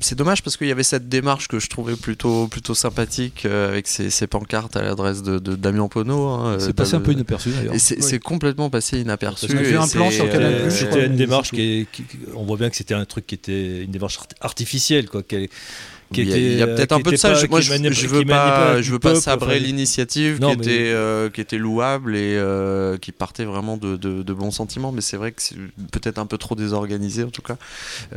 c'est 0.00 0.14
dommage 0.14 0.42
parce 0.42 0.56
qu'il 0.56 0.68
y 0.68 0.72
avait 0.72 0.82
cette 0.82 1.08
démarche 1.08 1.48
que 1.48 1.58
je 1.58 1.68
trouvais 1.68 1.96
plutôt, 1.96 2.46
plutôt 2.48 2.74
sympathique 2.74 3.46
avec 3.46 3.86
ces, 3.86 4.26
pancartes 4.26 4.76
à 4.76 4.82
l'adresse 4.82 5.22
de, 5.22 5.38
Damien 5.56 5.88
Pono. 5.88 6.28
Hein, 6.28 6.56
c'est 6.58 6.72
passé 6.72 6.94
un 6.94 7.00
peu 7.00 7.12
inaperçu 7.12 7.50
d'ailleurs. 7.50 7.74
C'est 7.78 8.20
complètement 8.20 8.70
passé 8.70 9.00
inaperçu. 9.00 9.48
J'ai 9.48 9.76
un 9.76 9.88
plan 9.88 10.10
sur 10.10 10.30
Canal 10.30 10.70
C'était 10.70 11.06
une 11.06 11.16
démarche 11.16 11.50
qui, 11.50 11.86
on 12.34 12.44
voit 12.44 12.56
bien 12.56 12.70
que 12.70 12.76
c'était 12.76 12.94
un 12.94 13.04
truc 13.04 13.26
qui 13.26 13.34
était 13.34 13.82
une 13.82 13.90
démarche 13.90 14.18
artificielle 14.40 15.08
quoi 15.08 15.22
il 16.12 16.58
y 16.58 16.62
a, 16.62 16.66
peut-être 16.66 16.92
un 16.92 17.00
peu 17.00 17.12
de 17.12 17.16
ça. 17.16 17.34
moi, 17.48 17.60
je, 17.60 17.72
je, 17.92 18.06
veux 18.06 18.24
pas, 18.24 18.82
je 18.82 18.90
veux 18.90 18.98
pas 18.98 19.14
sabrer 19.14 19.60
l'initiative 19.60 20.38
qui 20.40 20.50
était 20.50 20.90
euh, 20.90 21.30
qui 21.30 21.40
était 21.40 21.58
louable 21.58 22.16
et 22.16 22.36
euh, 22.36 22.96
qui 22.96 23.12
partait 23.12 23.44
vraiment 23.44 23.76
de, 23.76 23.96
de, 23.96 24.32
bons 24.32 24.50
sentiments. 24.50 24.92
Mais 24.92 25.00
c'est 25.00 25.16
vrai 25.16 25.32
que 25.32 25.42
c'est 25.42 25.56
peut-être 25.92 26.18
un 26.18 26.26
peu 26.26 26.38
trop 26.38 26.54
désorganisé 26.54 27.22
en 27.22 27.30
tout 27.30 27.42
cas. 27.42 27.56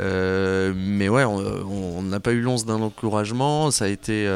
Euh, 0.00 0.72
mais 0.76 1.08
ouais, 1.08 1.24
on 1.24 2.02
n'a 2.02 2.20
pas 2.20 2.32
eu 2.32 2.40
l'once 2.40 2.66
d'un 2.66 2.80
encouragement. 2.80 3.70
Ça 3.70 3.84
a 3.84 3.88
été, 3.88 4.28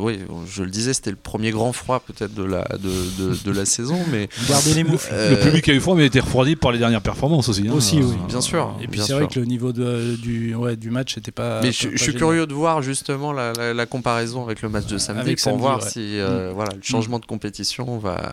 oui, 0.00 0.20
je 0.48 0.62
le 0.62 0.70
disais, 0.70 0.94
c'était 0.94 1.10
le 1.10 1.16
premier 1.16 1.50
grand 1.50 1.72
froid 1.72 2.00
peut-être 2.00 2.34
de 2.34 2.44
la 2.44 2.64
de, 2.78 3.44
de, 3.44 3.50
la 3.50 3.64
saison. 3.64 3.98
Mais 4.10 4.28
gardez 4.48 4.74
les 4.74 4.84
mots. 4.84 4.98
le 5.10 5.36
public 5.36 5.68
a 5.68 5.72
eu 5.72 5.80
froid, 5.80 5.94
mais 5.96 6.02
a 6.02 6.06
été 6.06 6.20
refroidi 6.20 6.56
par 6.56 6.72
les 6.72 6.78
dernières 6.78 7.02
performances 7.02 7.48
aussi. 7.48 7.66
Hein. 7.68 7.72
Aussi, 7.72 8.00
oui, 8.00 8.16
bien 8.28 8.40
sûr. 8.40 8.74
Et 8.80 8.86
puis 8.86 9.00
c'est 9.00 9.14
vrai 9.14 9.26
que 9.26 9.40
le 9.40 9.46
niveau 9.46 9.72
du 9.72 10.54
ouais, 10.54 10.76
du 10.76 10.90
match 10.90 11.16
n'était 11.16 11.32
pas. 11.32 11.60
Mais 11.62 11.72
je, 11.72 11.96
suis 11.96 12.14
curieux 12.14 12.46
de 12.46 12.54
voir 12.54 12.67
justement 12.80 13.32
la, 13.32 13.86
comparaison 13.86 14.44
avec 14.44 14.62
le 14.62 14.68
match 14.68 14.86
de 14.86 14.98
samedi 14.98 15.36
pour 15.36 15.56
voir 15.56 15.82
si 15.82 16.18
euh, 16.18 16.50
mm. 16.50 16.54
voilà, 16.54 16.74
le 16.74 16.82
changement 16.82 17.18
de 17.18 17.24
compétition 17.24 17.98
va, 17.98 18.32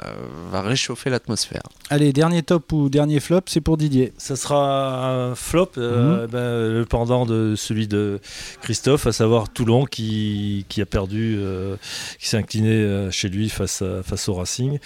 va 0.52 0.62
réchauffer 0.62 1.10
l'atmosphère. 1.10 1.62
Allez, 1.90 2.14
dernier 2.14 2.44
top 2.44 2.72
ou 2.74 2.90
dernier 2.90 3.20
flop, 3.20 3.42
c'est 3.46 3.62
pour 3.62 3.78
Didier. 3.78 4.14
Ça 4.18 4.36
sera 4.36 5.30
un 5.30 5.36
flop, 5.36 5.72
euh, 5.78 6.26
mm. 6.26 6.30
ben, 6.30 6.80
le 6.80 6.86
pendant 6.86 7.26
de 7.26 7.56
celui 7.56 7.88
de 7.88 8.20
Christophe, 8.62 9.08
à 9.08 9.12
savoir 9.12 9.50
Toulon 9.50 9.86
qui, 9.86 10.66
qui 10.70 10.82
a 10.82 10.86
perdu, 10.86 11.38
euh, 11.40 11.78
qui 12.20 12.28
s'est 12.28 12.38
incliné 12.38 13.10
chez 13.12 13.30
lui 13.30 13.50
face, 13.50 13.82
à, 13.82 14.04
face 14.04 14.28
au 14.30 14.34
Racing. 14.34 14.80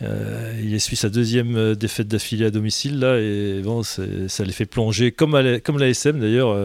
il 0.00 0.74
essuie 0.74 0.96
sa 0.96 1.08
deuxième 1.08 1.74
défaite 1.74 2.08
d'affilée 2.08 2.46
à 2.46 2.50
domicile 2.50 2.98
là 2.98 3.18
et 3.18 3.60
bon, 3.62 3.82
ça 3.82 4.02
les 4.44 4.52
fait 4.52 4.66
plonger 4.66 5.12
comme, 5.12 5.34
à 5.34 5.60
comme 5.60 5.78
l'ASM 5.78 6.20
d'ailleurs, 6.20 6.56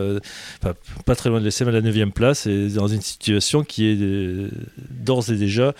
pas 1.06 1.16
très 1.16 1.30
loin 1.30 1.40
de 1.40 1.46
l'ASM 1.46 1.68
à 1.68 1.72
la 1.72 1.82
9 1.82 1.92
place 2.10 2.31
c'est 2.34 2.70
dans 2.70 2.88
une 2.88 3.02
situation 3.02 3.64
qui 3.64 3.88
est 3.88 3.98
euh, 4.00 4.50
d'ores 4.90 5.32
et 5.32 5.36
déjà 5.36 5.74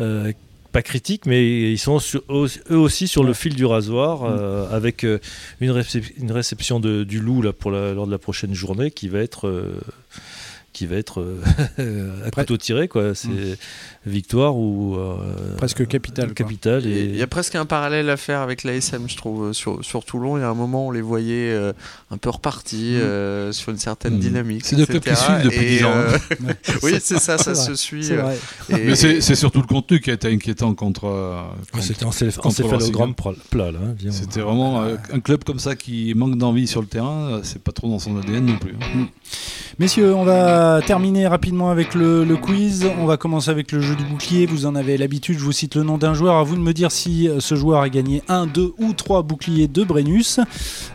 euh, 0.00 0.32
pas 0.72 0.82
critique, 0.82 1.26
mais 1.26 1.72
ils 1.72 1.78
sont 1.78 1.98
eux 2.30 2.76
aussi 2.76 3.08
sur 3.08 3.24
le 3.24 3.32
fil 3.32 3.54
du 3.54 3.64
rasoir, 3.64 4.22
mm. 4.22 4.36
euh, 4.38 4.70
avec 4.70 5.02
une, 5.04 5.20
une, 5.60 6.32
réception 6.32 6.80
de, 6.80 7.04
du 7.04 7.20
loup 7.20 7.42
là, 7.42 7.52
pour 7.52 7.70
lors 7.70 8.06
de 8.06 8.12
la 8.12 8.18
prochaine 8.18 8.54
journée 8.54 8.90
qui 8.90 9.08
va 9.08 9.20
être 9.20 9.50
qui 10.76 10.84
va 10.84 10.96
être 10.96 11.22
euh, 11.78 12.10
à 12.26 12.30
couteau 12.30 12.58
tiré 12.58 12.86
quoi. 12.86 13.14
C'est 13.14 13.28
mm. 13.28 13.56
victoire 14.04 14.56
ou 14.56 14.96
euh, 14.96 15.56
presque 15.56 15.86
capitale. 15.86 16.34
Capitale. 16.34 16.86
Et 16.86 17.04
il 17.04 17.16
y 17.16 17.22
a 17.22 17.26
presque 17.26 17.54
un 17.54 17.64
parallèle 17.64 18.10
à 18.10 18.18
faire 18.18 18.42
avec 18.42 18.62
l'ASM, 18.62 19.08
je 19.08 19.16
trouve, 19.16 19.54
sur, 19.54 19.82
sur 19.82 20.04
Toulon. 20.04 20.36
Il 20.36 20.40
y 20.40 20.44
a 20.44 20.50
un 20.50 20.54
moment, 20.54 20.88
on 20.88 20.90
les 20.90 21.00
voyait 21.00 21.50
euh, 21.50 21.72
un 22.10 22.18
peu 22.18 22.28
repartis 22.28 22.98
mm. 22.98 23.52
sur 23.54 23.72
une 23.72 23.78
certaine 23.78 24.16
mm. 24.16 24.20
dynamique. 24.20 24.66
C'est 24.66 24.76
de 24.76 24.84
clubs 24.84 25.02
qui 25.02 25.16
suivent 25.16 25.44
depuis 25.44 25.66
10 25.78 25.84
ans. 25.84 25.94
Hein. 25.94 26.52
oui, 26.82 26.96
c'est 27.00 27.20
ça, 27.20 27.38
ça 27.38 27.54
se 27.54 27.74
suit. 27.74 28.10
Mais 28.68 28.94
c'est 28.94 29.34
surtout 29.34 29.62
le 29.62 29.66
contenu 29.66 30.00
qui 30.00 30.10
a 30.10 30.14
été 30.14 30.30
inquiétant 30.30 30.74
contre. 30.74 31.42
C'était 31.80 32.04
encéphalogramme 32.04 33.14
plat 33.14 33.72
là. 33.72 33.78
Hein, 33.82 34.10
C'était 34.10 34.40
vraiment 34.40 34.82
un 34.82 35.20
club 35.20 35.42
comme 35.44 35.58
ça 35.58 35.74
qui 35.74 36.12
manque 36.14 36.36
d'envie 36.36 36.66
sur 36.66 36.82
le 36.82 36.86
terrain. 36.86 37.40
C'est 37.44 37.62
pas 37.62 37.72
trop 37.72 37.88
dans 37.88 37.98
son 37.98 38.18
ADN 38.18 38.44
non 38.44 38.58
plus. 38.58 38.74
Hein. 38.82 39.06
Messieurs, 39.78 40.14
on 40.14 40.24
va 40.24 40.65
terminer 40.86 41.26
rapidement 41.26 41.70
avec 41.70 41.94
le, 41.94 42.36
quiz. 42.36 42.86
On 42.98 43.06
va 43.06 43.16
commencer 43.16 43.50
avec 43.50 43.72
le 43.72 43.80
jeu 43.80 43.94
du 43.94 44.04
bouclier. 44.04 44.46
Vous 44.46 44.66
en 44.66 44.74
avez 44.74 44.96
l'habitude, 44.96 45.38
je 45.38 45.44
vous 45.44 45.52
cite 45.52 45.74
le 45.74 45.82
nom 45.82 45.98
d'un 45.98 46.14
joueur. 46.14 46.36
À 46.36 46.42
vous 46.42 46.56
de 46.56 46.60
me 46.60 46.72
dire 46.72 46.92
si 46.92 47.28
euh, 47.28 47.40
ce 47.40 47.54
joueur 47.54 47.80
a 47.80 47.88
gagné 47.88 48.22
un, 48.28 48.46
deux 48.46 48.72
ou 48.78 48.92
trois 48.92 49.22
boucliers 49.22 49.68
de 49.68 49.84
Brennus. 49.84 50.40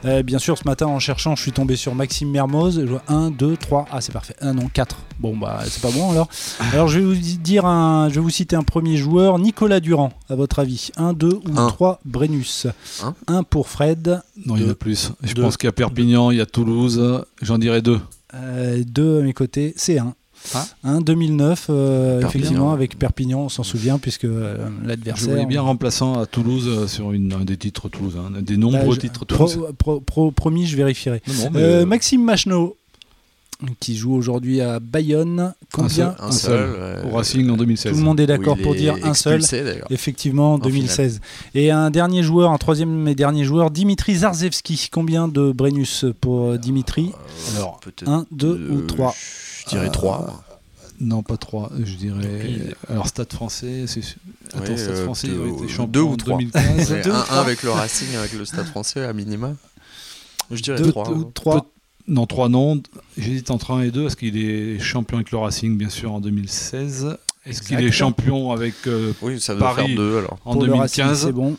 Euh, 0.06 0.24
bien 0.24 0.40
sûr, 0.40 0.58
ce 0.58 0.64
matin, 0.66 0.88
en 0.88 1.00
cherchant, 1.00 1.36
je 1.36 1.42
suis 1.42 1.52
tombé 1.52 1.76
sur 1.76 1.96
Maxime 1.96 2.30
Mermoz. 2.30 2.86
1, 3.08 3.32
2, 3.32 3.58
3. 3.58 3.88
Ah, 3.92 4.02
c'est 4.02 4.12
parfait. 4.12 4.36
Un, 4.42 4.54
non, 4.54 4.70
4. 4.74 4.98
Bon, 5.20 5.38
bah, 5.38 5.60
c'est 5.66 5.82
pas 5.82 5.92
bon 5.92 6.12
alors. 6.12 6.28
Alors, 6.74 6.88
je 6.88 7.00
vais 7.00 7.06
vous 7.06 7.16
dire 7.16 7.66
un, 7.66 8.10
je 8.10 8.16
vais 8.16 8.22
vous 8.22 8.30
citer 8.30 8.56
un 8.56 8.64
premier 8.64 8.98
joueur. 8.98 9.40
Nicolas 9.40 9.80
Durand, 9.80 10.12
à 10.30 10.36
votre 10.36 10.60
avis. 10.60 10.92
1, 10.98 11.14
2 11.14 11.28
ou 11.28 11.68
3 11.68 12.00
Brennus 12.06 12.68
1 13.28 13.44
pour 13.44 13.70
Fred. 13.70 14.22
Non, 14.46 14.56
il 14.56 14.64
y 14.64 14.66
en 14.66 14.72
a 14.72 14.76
plus. 14.76 15.12
Je 15.24 15.34
pense 15.34 15.58
qu'il 15.58 15.68
y 15.68 15.70
a 15.70 15.74
Perpignan, 15.74 16.32
il 16.32 16.38
y 16.38 16.42
a 16.42 16.46
Toulouse. 16.46 17.24
J'en 17.42 17.58
dirais 17.58 17.82
2. 17.82 18.00
Euh, 18.34 18.84
deux 18.86 19.20
à 19.20 19.24
mes 19.24 19.34
côtés, 19.34 19.74
c'est 19.76 19.98
un. 20.00 20.14
un 20.84 21.02
2009, 21.02 21.68
euh, 21.70 22.22
effectivement, 22.22 22.72
avec 22.72 22.98
Perpignan, 22.98 23.42
on 23.42 23.50
s'en 23.50 23.64
souvient, 23.64 24.00
puisque 24.00 24.26
euh, 24.26 24.70
l'adversaire. 24.84 25.26
Je 25.26 25.32
voyais 25.32 25.46
bien 25.46 25.62
remplaçant 25.62 26.20
à 26.20 26.26
Toulouse 26.26 26.88
sur 26.88 27.12
une, 27.12 27.34
un 27.34 27.46
des 27.46 27.58
titres 27.58 27.90
Toulouse, 27.90 28.18
un 28.18 28.42
des 28.42 28.58
nombreux 28.58 28.96
bah, 28.96 29.02
titres 29.02 29.26
Toulouse. 29.26 29.60
promis, 30.36 30.66
je 30.66 30.78
vérifierai. 30.78 31.22
Maxime 31.86 32.24
Machno, 32.24 32.76
qui 33.80 33.96
joue 33.96 34.14
aujourd'hui 34.14 34.62
à 34.62 34.80
Bayonne. 34.80 35.54
Combien 35.72 36.16
Un 36.20 36.32
seul. 36.32 37.04
Au 37.06 37.16
Racing 37.16 37.50
en 37.50 37.58
2016. 37.58 37.92
Tout 37.92 37.98
le 37.98 38.04
monde 38.04 38.20
est 38.20 38.28
d'accord 38.28 38.58
pour 38.58 38.76
dire 38.76 38.96
un 39.04 39.14
seul. 39.14 39.42
Effectivement, 39.90 40.56
en 40.56 40.58
2016. 40.58 41.22
Et 41.56 41.72
un 41.72 41.90
dernier 41.90 42.24
joueur, 42.24 42.52
un 42.52 42.58
troisième 42.58 43.08
et 43.08 43.16
dernier 43.16 43.44
joueur, 43.44 43.72
Dimitri 43.72 44.16
Zarzewski. 44.16 44.90
Combien 44.92 45.28
de 45.28 45.52
Brennus 45.52 46.06
pour 46.20 46.52
euh, 46.52 46.58
Dimitri 46.58 47.12
euh, 47.14 47.58
Alors, 47.58 47.80
un, 48.06 48.26
deux 48.32 48.70
ou 48.70 48.82
trois 48.82 49.16
Je 49.64 49.70
dirais 49.70 49.90
trois. 49.90 50.28
Euh, 50.28 50.56
non, 51.00 51.24
pas 51.24 51.38
trois. 51.38 51.72
Je 51.84 51.96
dirais. 51.96 52.76
Alors, 52.90 53.08
Stade 53.08 53.32
français, 53.32 53.86
c'est. 53.88 54.02
Attends, 54.54 54.78
Stade 54.78 55.04
français, 55.04 55.28
deux, 55.28 55.48
il 55.64 55.70
champion 55.70 55.88
deux 55.88 56.02
ou 56.02 56.16
trois. 56.16 56.38
2015. 56.38 57.08
un, 57.08 57.36
avec 57.36 57.64
le 57.64 57.72
Racing, 57.72 58.16
avec 58.16 58.34
le 58.34 58.46
Stade 58.46 58.68
français 58.68 59.04
à 59.04 59.14
minima. 59.14 59.54
Je 60.52 60.62
dirais 60.62 60.82
trois. 60.92 61.10
trois. 61.34 61.66
Non, 62.08 62.26
trois 62.26 62.50
noms. 62.50 62.82
J'hésite 63.18 63.52
entre 63.52 63.72
un 63.72 63.82
et 63.82 63.92
deux. 63.92 64.08
Est-ce 64.08 64.16
qu'il 64.16 64.38
est 64.38 64.80
champion 64.80 65.18
avec 65.18 65.32
le 65.32 65.38
Racing, 65.38 65.78
bien 65.78 65.90
sûr, 65.90 66.14
en 66.14 66.20
2016 66.22 67.18
Est-ce 67.46 67.62
qu'il 67.62 67.80
est 67.80 67.92
champion 67.92 68.52
avec 68.52 68.74
euh, 68.88 69.14
oui, 69.22 69.40
ça 69.40 69.56
Paris 69.56 69.88
faire 69.88 69.96
deux, 69.96 70.18
alors. 70.18 70.38
en 70.46 70.56
2015 70.56 71.26
C'est 71.26 71.32
bon. 71.32 71.58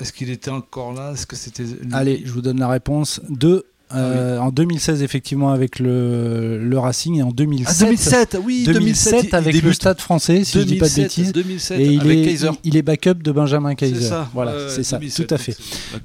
Est-ce 0.00 0.12
qu'il 0.12 0.30
était 0.30 0.50
encore 0.50 0.92
là? 0.92 1.12
Est-ce 1.12 1.26
que 1.26 1.36
c'était 1.36 1.64
Allez, 1.92 2.22
je 2.24 2.32
vous 2.32 2.40
donne 2.42 2.58
la 2.58 2.68
réponse. 2.68 3.20
Deux. 3.28 3.64
Euh, 3.94 4.36
ah 4.38 4.44
en 4.44 4.50
2016 4.50 5.02
effectivement 5.02 5.50
avec 5.50 5.78
le, 5.78 6.58
le, 6.58 6.78
Racing 6.78 7.16
et 7.16 7.22
en 7.22 7.30
2007, 7.30 7.76
ah, 7.80 7.84
2007 7.86 8.38
oui 8.44 8.64
2007, 8.66 9.32
avec 9.32 9.62
le 9.62 9.72
Stade 9.72 9.98
français 9.98 10.44
si 10.44 10.58
2007, 10.58 10.60
je 10.60 10.66
dis 10.66 10.78
pas 10.78 10.88
de 10.88 10.94
bêtises. 10.94 11.32
2007 11.32 11.80
et 11.80 11.86
il 11.86 12.00
avec 12.00 12.18
est, 12.18 12.24
Kaiser. 12.24 12.50
il, 12.64 12.76
est 12.76 12.82
backup 12.82 13.14
de 13.14 13.32
Benjamin 13.32 13.74
Kaiser. 13.74 14.06
ça, 14.06 14.28
voilà 14.34 14.50
euh, 14.50 14.68
c'est 14.68 14.82
ça 14.82 14.98
tout 14.98 15.26
à 15.30 15.38
fait. 15.38 15.56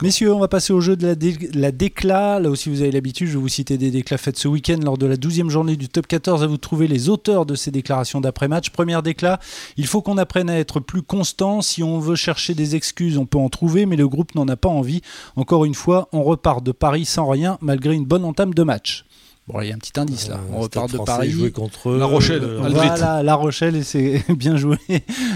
messieurs 0.01 0.33
on 0.33 0.39
va 0.39 0.47
passer 0.47 0.71
au 0.71 0.79
jeu 0.79 0.95
de 0.95 1.07
la, 1.07 1.15
la 1.53 1.71
décla. 1.73 2.39
Là 2.39 2.49
aussi 2.49 2.69
vous 2.69 2.81
avez 2.81 2.91
l'habitude 2.91 3.27
je 3.27 3.33
vais 3.33 3.39
vous 3.39 3.49
citer 3.49 3.77
des 3.77 3.91
déclats 3.91 4.17
faites 4.17 4.37
ce 4.39 4.47
week-end 4.47 4.77
lors 4.81 4.97
de 4.97 5.05
la 5.05 5.17
12e 5.17 5.49
journée 5.49 5.75
du 5.75 5.89
top 5.89 6.07
14 6.07 6.41
à 6.41 6.47
vous 6.47 6.57
trouver 6.57 6.87
les 6.87 7.09
auteurs 7.09 7.45
de 7.45 7.55
ces 7.55 7.69
déclarations 7.71 8.21
d'après-match. 8.21 8.69
Première 8.69 9.03
déclat 9.03 9.39
il 9.75 9.87
faut 9.87 10.01
qu'on 10.01 10.17
apprenne 10.17 10.49
à 10.49 10.57
être 10.57 10.79
plus 10.79 11.01
constant. 11.01 11.61
Si 11.61 11.83
on 11.83 11.99
veut 11.99 12.15
chercher 12.15 12.53
des 12.53 12.77
excuses 12.77 13.17
on 13.17 13.25
peut 13.25 13.39
en 13.39 13.49
trouver 13.49 13.85
mais 13.85 13.97
le 13.97 14.07
groupe 14.07 14.35
n'en 14.35 14.47
a 14.47 14.55
pas 14.55 14.69
envie. 14.69 15.01
Encore 15.35 15.65
une 15.65 15.75
fois 15.75 16.07
on 16.13 16.23
repart 16.23 16.63
de 16.63 16.71
Paris 16.71 17.03
sans 17.03 17.27
rien 17.27 17.57
malgré 17.73 17.95
une 17.95 18.05
bonne 18.05 18.23
entame 18.23 18.53
de 18.53 18.61
match. 18.61 19.03
Bon, 19.47 19.59
il 19.59 19.67
y 19.67 19.71
a 19.71 19.75
un 19.75 19.79
petit 19.79 19.99
indice 19.99 20.29
là. 20.29 20.39
On 20.53 20.59
repart 20.59 20.89
de 20.91 20.99
Paris. 20.99 21.51
contre 21.51 21.91
La 21.93 22.05
Rochelle. 22.05 22.43
Euh, 22.43 22.59
voilà, 22.69 23.23
La 23.23 23.35
Rochelle 23.35 23.75
et 23.75 23.83
c'est 23.83 24.23
bien 24.37 24.55
joué. 24.55 24.77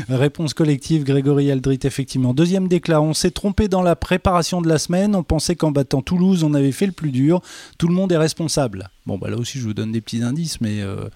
Réponse 0.07 0.53
collective, 0.53 1.03
Grégory 1.03 1.49
Aldrit, 1.51 1.79
effectivement. 1.83 2.35
Deuxième 2.35 2.67
déclat, 2.67 3.01
on 3.01 3.15
s'est 3.15 3.31
trompé 3.31 3.67
dans 3.67 3.81
la 3.81 3.95
préparation 3.95 4.61
de 4.61 4.69
la 4.69 4.77
semaine. 4.77 5.15
On 5.15 5.23
pensait 5.23 5.55
qu'en 5.55 5.71
battant 5.71 6.01
Toulouse, 6.01 6.43
on 6.43 6.53
avait 6.53 6.71
fait 6.71 6.85
le 6.85 6.91
plus 6.93 7.11
dur. 7.11 7.41
Tout 7.79 7.87
le 7.87 7.95
monde 7.95 8.11
est 8.11 8.17
responsable. 8.17 8.87
Bon, 9.07 9.17
bah 9.17 9.29
là 9.29 9.35
aussi, 9.35 9.57
je 9.57 9.63
vous 9.63 9.73
donne 9.73 9.91
des 9.91 10.01
petits 10.01 10.21
indices, 10.21 10.61
mais. 10.61 10.81
Euh, 10.81 11.09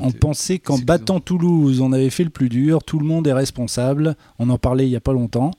on 0.00 0.12
pensait 0.12 0.58
qu'en 0.58 0.78
battant 0.78 1.20
Toulouse, 1.20 1.80
on 1.80 1.92
avait 1.92 2.10
fait 2.10 2.24
le 2.24 2.30
plus 2.30 2.48
dur. 2.48 2.82
Tout 2.82 2.98
le 2.98 3.04
monde 3.04 3.26
est 3.26 3.32
responsable. 3.34 4.16
On 4.38 4.48
en 4.48 4.56
parlait 4.56 4.86
il 4.86 4.90
n'y 4.90 4.96
a 4.96 5.00
pas 5.00 5.12
longtemps. 5.12 5.50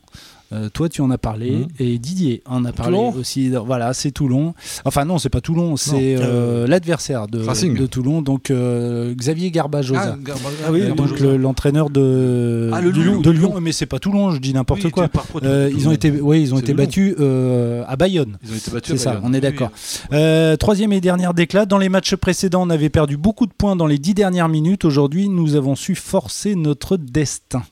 Euh, 0.54 0.70
toi, 0.70 0.90
tu 0.90 1.02
en 1.02 1.10
as 1.12 1.18
parlé 1.18 1.52
Mhm. 1.52 1.68
et 1.80 1.98
Didier 1.98 2.42
en 2.46 2.66
a 2.66 2.72
parlé 2.74 2.98
Toulon 2.98 3.14
aussi. 3.18 3.50
Voilà, 3.66 3.94
c'est 3.94 4.12
Toulon. 4.12 4.54
Enfin 4.86 5.06
non, 5.06 5.18
c'est 5.18 5.30
pas 5.30 5.40
Toulon, 5.42 5.78
c'est 5.78 6.16
euh, 6.20 6.68
l'adversaire 6.68 7.28
de, 7.28 7.42
Racing. 7.42 7.78
de 7.78 7.86
Toulon. 7.86 8.22
Donc 8.22 8.52
euh, 8.52 9.14
Xavier 9.16 9.50
Garbajosa. 9.52 10.18
Ah 10.66 10.72
oui, 10.72 10.82
Euh, 10.82 10.90
le 10.90 10.94
donc 10.96 11.20
le- 11.20 11.38
l'entraîneur 11.38 11.90
de, 11.90 12.70
Ah, 12.74 12.82
le 12.82 12.92
de 12.92 13.02
Loup. 13.02 13.22
de 13.22 13.32
Lyon, 13.32 13.54
mais 13.62 13.72
c'est 13.72 13.86
pas 13.86 14.00
Toulon, 14.00 14.32
je 14.32 14.40
dis 14.40 14.54
n'importe 14.54 14.90
quoi. 14.90 15.10
Euh, 15.44 15.70
ils 15.74 15.88
ont 15.88 15.92
été, 15.92 16.12
oui, 16.12 16.42
ils 16.42 16.54
ont 16.54 16.60
été 16.60 16.74
le 16.74 16.78
Lyon. 16.80 16.86
battus 16.86 17.16
euh, 17.20 17.84
à 17.88 17.96
Bayonne. 17.96 18.38
Ils 18.44 18.52
ont 18.54 18.56
été 18.58 18.72
battus. 18.72 18.92
C'est 18.98 19.04
ça, 19.04 19.12
Bayonne. 19.14 19.26
on 19.30 19.34
est 19.34 19.42
d'accord. 19.42 19.72
Euh, 20.12 20.58
troisième 20.58 20.92
et 20.94 21.00
dernière 21.02 21.34
déclat. 21.34 21.66
Dans 21.66 21.78
les 21.78 21.90
matchs 21.90 22.16
précédents, 22.16 22.64
on 22.64 22.70
avait 22.70 22.90
perdu 22.90 23.16
beaucoup 23.18 23.46
de 23.46 23.54
points 23.58 23.76
dans 23.76 23.88
les 23.88 23.98
dix 23.98 24.14
dernières 24.14 24.50
minutes. 24.50 24.84
Aujourd'hui, 24.86 25.30
nous 25.30 25.56
avons 25.56 25.76
su 25.76 25.96
forcer 25.96 26.56
notre 26.56 26.98
destin. 26.98 27.64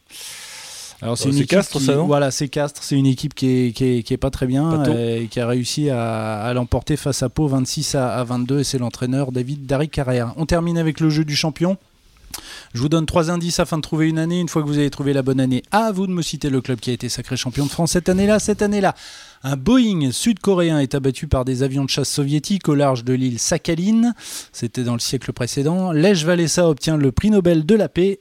Alors 1.01 1.17
c'est 1.17 1.31
Castres, 1.45 1.79
qui, 1.79 1.85
ça, 1.85 1.95
non 1.95 2.07
Voilà, 2.07 2.29
c'est 2.31 2.49
Castres. 2.49 2.83
C'est 2.83 2.97
une 2.97 3.05
équipe 3.05 3.33
qui 3.33 3.47
est, 3.47 3.71
qui 3.71 3.85
est, 3.85 4.03
qui 4.03 4.13
est 4.13 4.17
pas 4.17 4.31
très 4.31 4.47
bien 4.47 4.83
tôt. 4.83 4.91
euh, 4.91 5.21
et 5.21 5.27
qui 5.27 5.39
a 5.39 5.47
réussi 5.47 5.89
à, 5.89 6.41
à 6.41 6.53
l'emporter 6.53 6.97
face 6.97 7.23
à 7.23 7.29
Pau 7.29 7.47
26 7.47 7.95
à, 7.95 8.15
à 8.15 8.23
22 8.23 8.59
et 8.59 8.63
c'est 8.63 8.77
l'entraîneur 8.79 9.31
David 9.31 9.65
Dari 9.65 9.87
Carrère. 9.89 10.33
On 10.35 10.45
termine 10.45 10.77
avec 10.77 10.99
le 10.99 11.09
jeu 11.09 11.23
du 11.23 11.35
champion. 11.35 11.77
Je 12.73 12.81
vous 12.81 12.89
donne 12.89 13.05
trois 13.05 13.31
indices 13.31 13.59
afin 13.59 13.77
de 13.77 13.81
trouver 13.81 14.07
une 14.09 14.19
année. 14.19 14.39
Une 14.39 14.49
fois 14.49 14.61
que 14.61 14.67
vous 14.67 14.77
avez 14.77 14.89
trouvé 14.89 15.13
la 15.13 15.21
bonne 15.23 15.39
année, 15.39 15.63
à 15.71 15.91
vous 15.91 16.05
de 16.05 16.11
me 16.11 16.21
citer 16.21 16.49
le 16.49 16.61
club 16.61 16.79
qui 16.79 16.89
a 16.91 16.93
été 16.93 17.09
sacré 17.09 17.35
champion 17.37 17.65
de 17.65 17.71
France 17.71 17.91
cette 17.91 18.09
année-là. 18.09 18.39
Cette 18.39 18.61
année-là, 18.61 18.93
un 19.43 19.55
Boeing 19.55 20.11
sud-coréen 20.11 20.79
est 20.79 20.95
abattu 20.95 21.27
par 21.27 21.45
des 21.45 21.63
avions 21.63 21.85
de 21.85 21.89
chasse 21.89 22.09
soviétiques 22.09 22.67
au 22.67 22.75
large 22.75 23.03
de 23.03 23.13
l'île 23.13 23.39
Sakhaline. 23.39 24.13
C'était 24.51 24.83
dans 24.83 24.93
le 24.93 24.99
siècle 24.99 25.31
précédent. 25.33 25.91
Lech 25.91 26.25
Walesa 26.25 26.67
obtient 26.67 26.97
le 26.97 27.11
prix 27.11 27.29
Nobel 27.29 27.65
de 27.65 27.75
la 27.75 27.87
paix. 27.89 28.19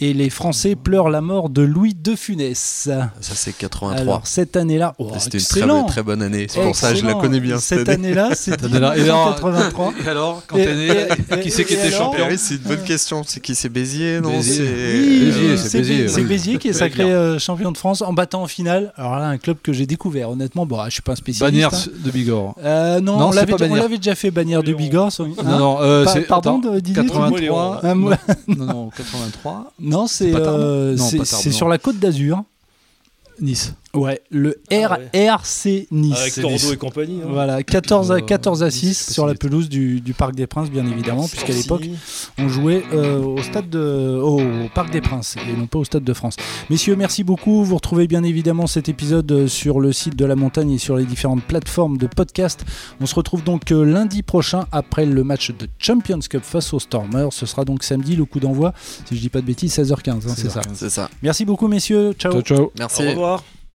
Et 0.00 0.12
les 0.12 0.28
Français 0.30 0.74
pleurent 0.74 1.08
la 1.08 1.20
mort 1.20 1.48
de 1.50 1.62
Louis 1.62 1.94
de 1.94 2.14
Funès. 2.14 2.58
Ça, 2.58 3.10
c'est 3.20 3.56
83. 3.56 4.00
Alors, 4.00 4.26
cette 4.26 4.56
année-là, 4.56 4.94
oh, 4.98 5.10
C'était 5.18 5.38
une 5.38 5.44
très, 5.44 5.86
très 5.86 6.02
bonne 6.02 6.20
année. 6.22 6.46
C'est 6.48 6.60
pour 6.62 6.76
ça 6.76 6.92
que 6.92 6.98
je 6.98 7.06
la 7.06 7.14
connais 7.14 7.40
bien. 7.40 7.58
Cette 7.58 7.88
année. 7.88 8.08
année-là, 8.08 8.30
c'est 8.34 8.60
Et 8.62 8.76
alors- 8.76 8.94
1983. 8.94 9.94
Et 10.04 10.08
alors, 10.08 10.42
quand 10.46 10.56
Et- 10.56 10.64
t'es 10.66 10.74
né, 10.74 10.88
et- 11.36 11.40
qui 11.40 11.50
c'est 11.50 11.64
qui 11.64 11.74
était 11.74 11.90
champion 11.90 12.26
c'est 12.36 12.54
une 12.56 12.60
bonne 12.62 12.82
question. 12.82 13.22
C'est 13.26 13.40
qui? 13.40 13.54
C'est 13.54 13.68
Béziers, 13.68 14.20
non? 14.20 14.30
Béziers. 14.30 14.54
C'est- 14.66 14.98
Oui, 15.00 15.20
Béziers, 15.20 15.48
euh, 15.50 15.56
c'est 15.56 15.78
Béziers, 15.78 16.02
Bé- 16.02 16.08
c'est. 16.08 16.22
Béziers 16.24 16.58
qui 16.58 16.68
est 16.68 16.72
sacré 16.72 17.04
euh, 17.04 17.38
champion 17.38 17.72
de 17.72 17.78
France 17.78 18.02
en 18.02 18.12
battant 18.12 18.42
en 18.42 18.46
finale. 18.46 18.92
Alors 18.96 19.16
là, 19.16 19.26
un 19.28 19.38
club 19.38 19.56
que 19.62 19.72
j'ai 19.72 19.86
découvert. 19.86 20.30
Honnêtement, 20.30 20.43
bon, 20.54 20.84
je 20.86 20.90
suis 20.90 21.02
pas 21.02 21.12
un 21.12 21.16
spécialiste. 21.16 21.62
Bannière 21.70 21.74
hein. 21.74 22.00
de 22.04 22.10
Bigorre. 22.10 22.54
Euh, 22.62 23.00
non, 23.00 23.18
Non, 23.18 23.26
on 23.26 23.30
c'est 23.32 23.36
l'avait 23.36 23.52
déjà- 23.68 23.88
déjà 23.88 24.14
fait 24.14 24.30
bannière 24.30 24.62
de 24.62 24.72
Bigorre. 24.72 25.10
hein 25.18 25.28
Non, 25.44 25.58
non, 25.58 25.78
euh, 25.80 26.04
Pa- 26.04 26.12
c'est. 26.12 26.20
pardon, 26.22 26.58
attends, 26.60 26.70
de- 26.74 26.80
Didier 26.80 27.06
83. 27.06 27.80
Ah, 27.82 27.94
moi- 27.94 28.16
Non, 28.48 28.64
non, 28.66 28.90
83. 28.96 29.72
Non, 29.80 30.06
c'est 30.06 30.34
euh, 30.34 30.96
c'est- 30.96 31.18
non. 31.18 31.52
sur 31.52 31.68
la 31.68 31.78
côte 31.78 31.98
d'Azur. 31.98 32.42
Nice. 33.40 33.74
Ouais, 33.94 34.20
le 34.30 34.60
Ah 34.70 34.98
RRC 35.14 35.86
Nice. 35.90 36.18
Avec 36.20 36.36
Nice. 36.52 36.70
et 36.72 36.76
compagnie. 36.76 37.20
hein. 37.22 37.28
Voilà, 37.30 37.62
14 37.62 38.10
à, 38.12 38.16
Euh, 38.16 38.20
14 38.20 38.62
à 38.62 38.66
Nice, 38.66 38.74
6 38.74 38.94
c'est 38.94 39.12
sur 39.12 39.26
la 39.26 39.34
pelouse 39.34 39.68
du, 39.68 40.00
du 40.00 40.14
Parc 40.14 40.34
des 40.34 40.46
Princes, 40.46 40.70
bien 40.70 40.86
évidemment, 40.86 41.28
puisqu'à 41.28 41.52
l'époque, 41.52 41.88
on 42.38 42.48
jouait 42.48 42.82
euh, 42.92 43.18
au 43.20 43.42
stade 43.42 43.70
de, 43.70 44.18
au 44.22 44.40
Parc 44.74 44.90
des 44.90 45.00
Princes 45.00 45.36
et 45.48 45.56
non 45.56 45.66
pas 45.66 45.78
au 45.78 45.84
Stade 45.84 46.04
de 46.04 46.12
France. 46.12 46.36
Messieurs, 46.70 46.96
merci 46.96 47.24
beaucoup. 47.24 47.64
Vous 47.64 47.76
retrouvez 47.76 48.06
bien 48.06 48.24
évidemment 48.24 48.66
cet 48.66 48.88
épisode 48.88 49.30
euh, 49.30 49.46
sur 49.48 49.80
le 49.80 49.92
site 49.92 50.16
de 50.16 50.24
la 50.24 50.36
montagne 50.36 50.72
et 50.72 50.78
sur 50.78 50.96
les 50.96 51.04
différentes 51.04 51.44
plateformes 51.44 51.96
de 51.98 52.06
podcast. 52.06 52.64
On 53.00 53.06
se 53.06 53.14
retrouve 53.14 53.44
donc 53.44 53.70
euh, 53.72 53.84
lundi 53.84 54.22
prochain 54.22 54.64
après 54.72 55.06
le 55.06 55.22
match 55.24 55.50
de 55.52 55.68
Champions 55.78 56.18
Cup 56.28 56.42
face 56.42 56.72
aux 56.72 56.80
Stormers. 56.80 57.32
Ce 57.32 57.46
sera 57.46 57.64
donc 57.64 57.82
samedi 57.84 58.16
le 58.16 58.24
coup 58.24 58.40
d'envoie, 58.40 58.72
si 59.08 59.14
je 59.16 59.20
dis 59.20 59.28
pas 59.28 59.40
de 59.40 59.46
bêtises, 59.46 59.78
16h15. 59.78 60.10
hein, 60.10 60.18
c'est 60.36 60.50
ça. 60.50 60.60
16h15. 60.60 60.64
C'est 60.74 60.90
ça. 60.90 61.10
Merci 61.22 61.44
beaucoup, 61.44 61.68
messieurs. 61.68 62.12
Ciao. 62.18 62.32
Ciao, 62.32 62.42
ciao. 62.42 62.72
Merci. 62.78 63.02
Au 63.04 63.10
revoir. 63.10 63.44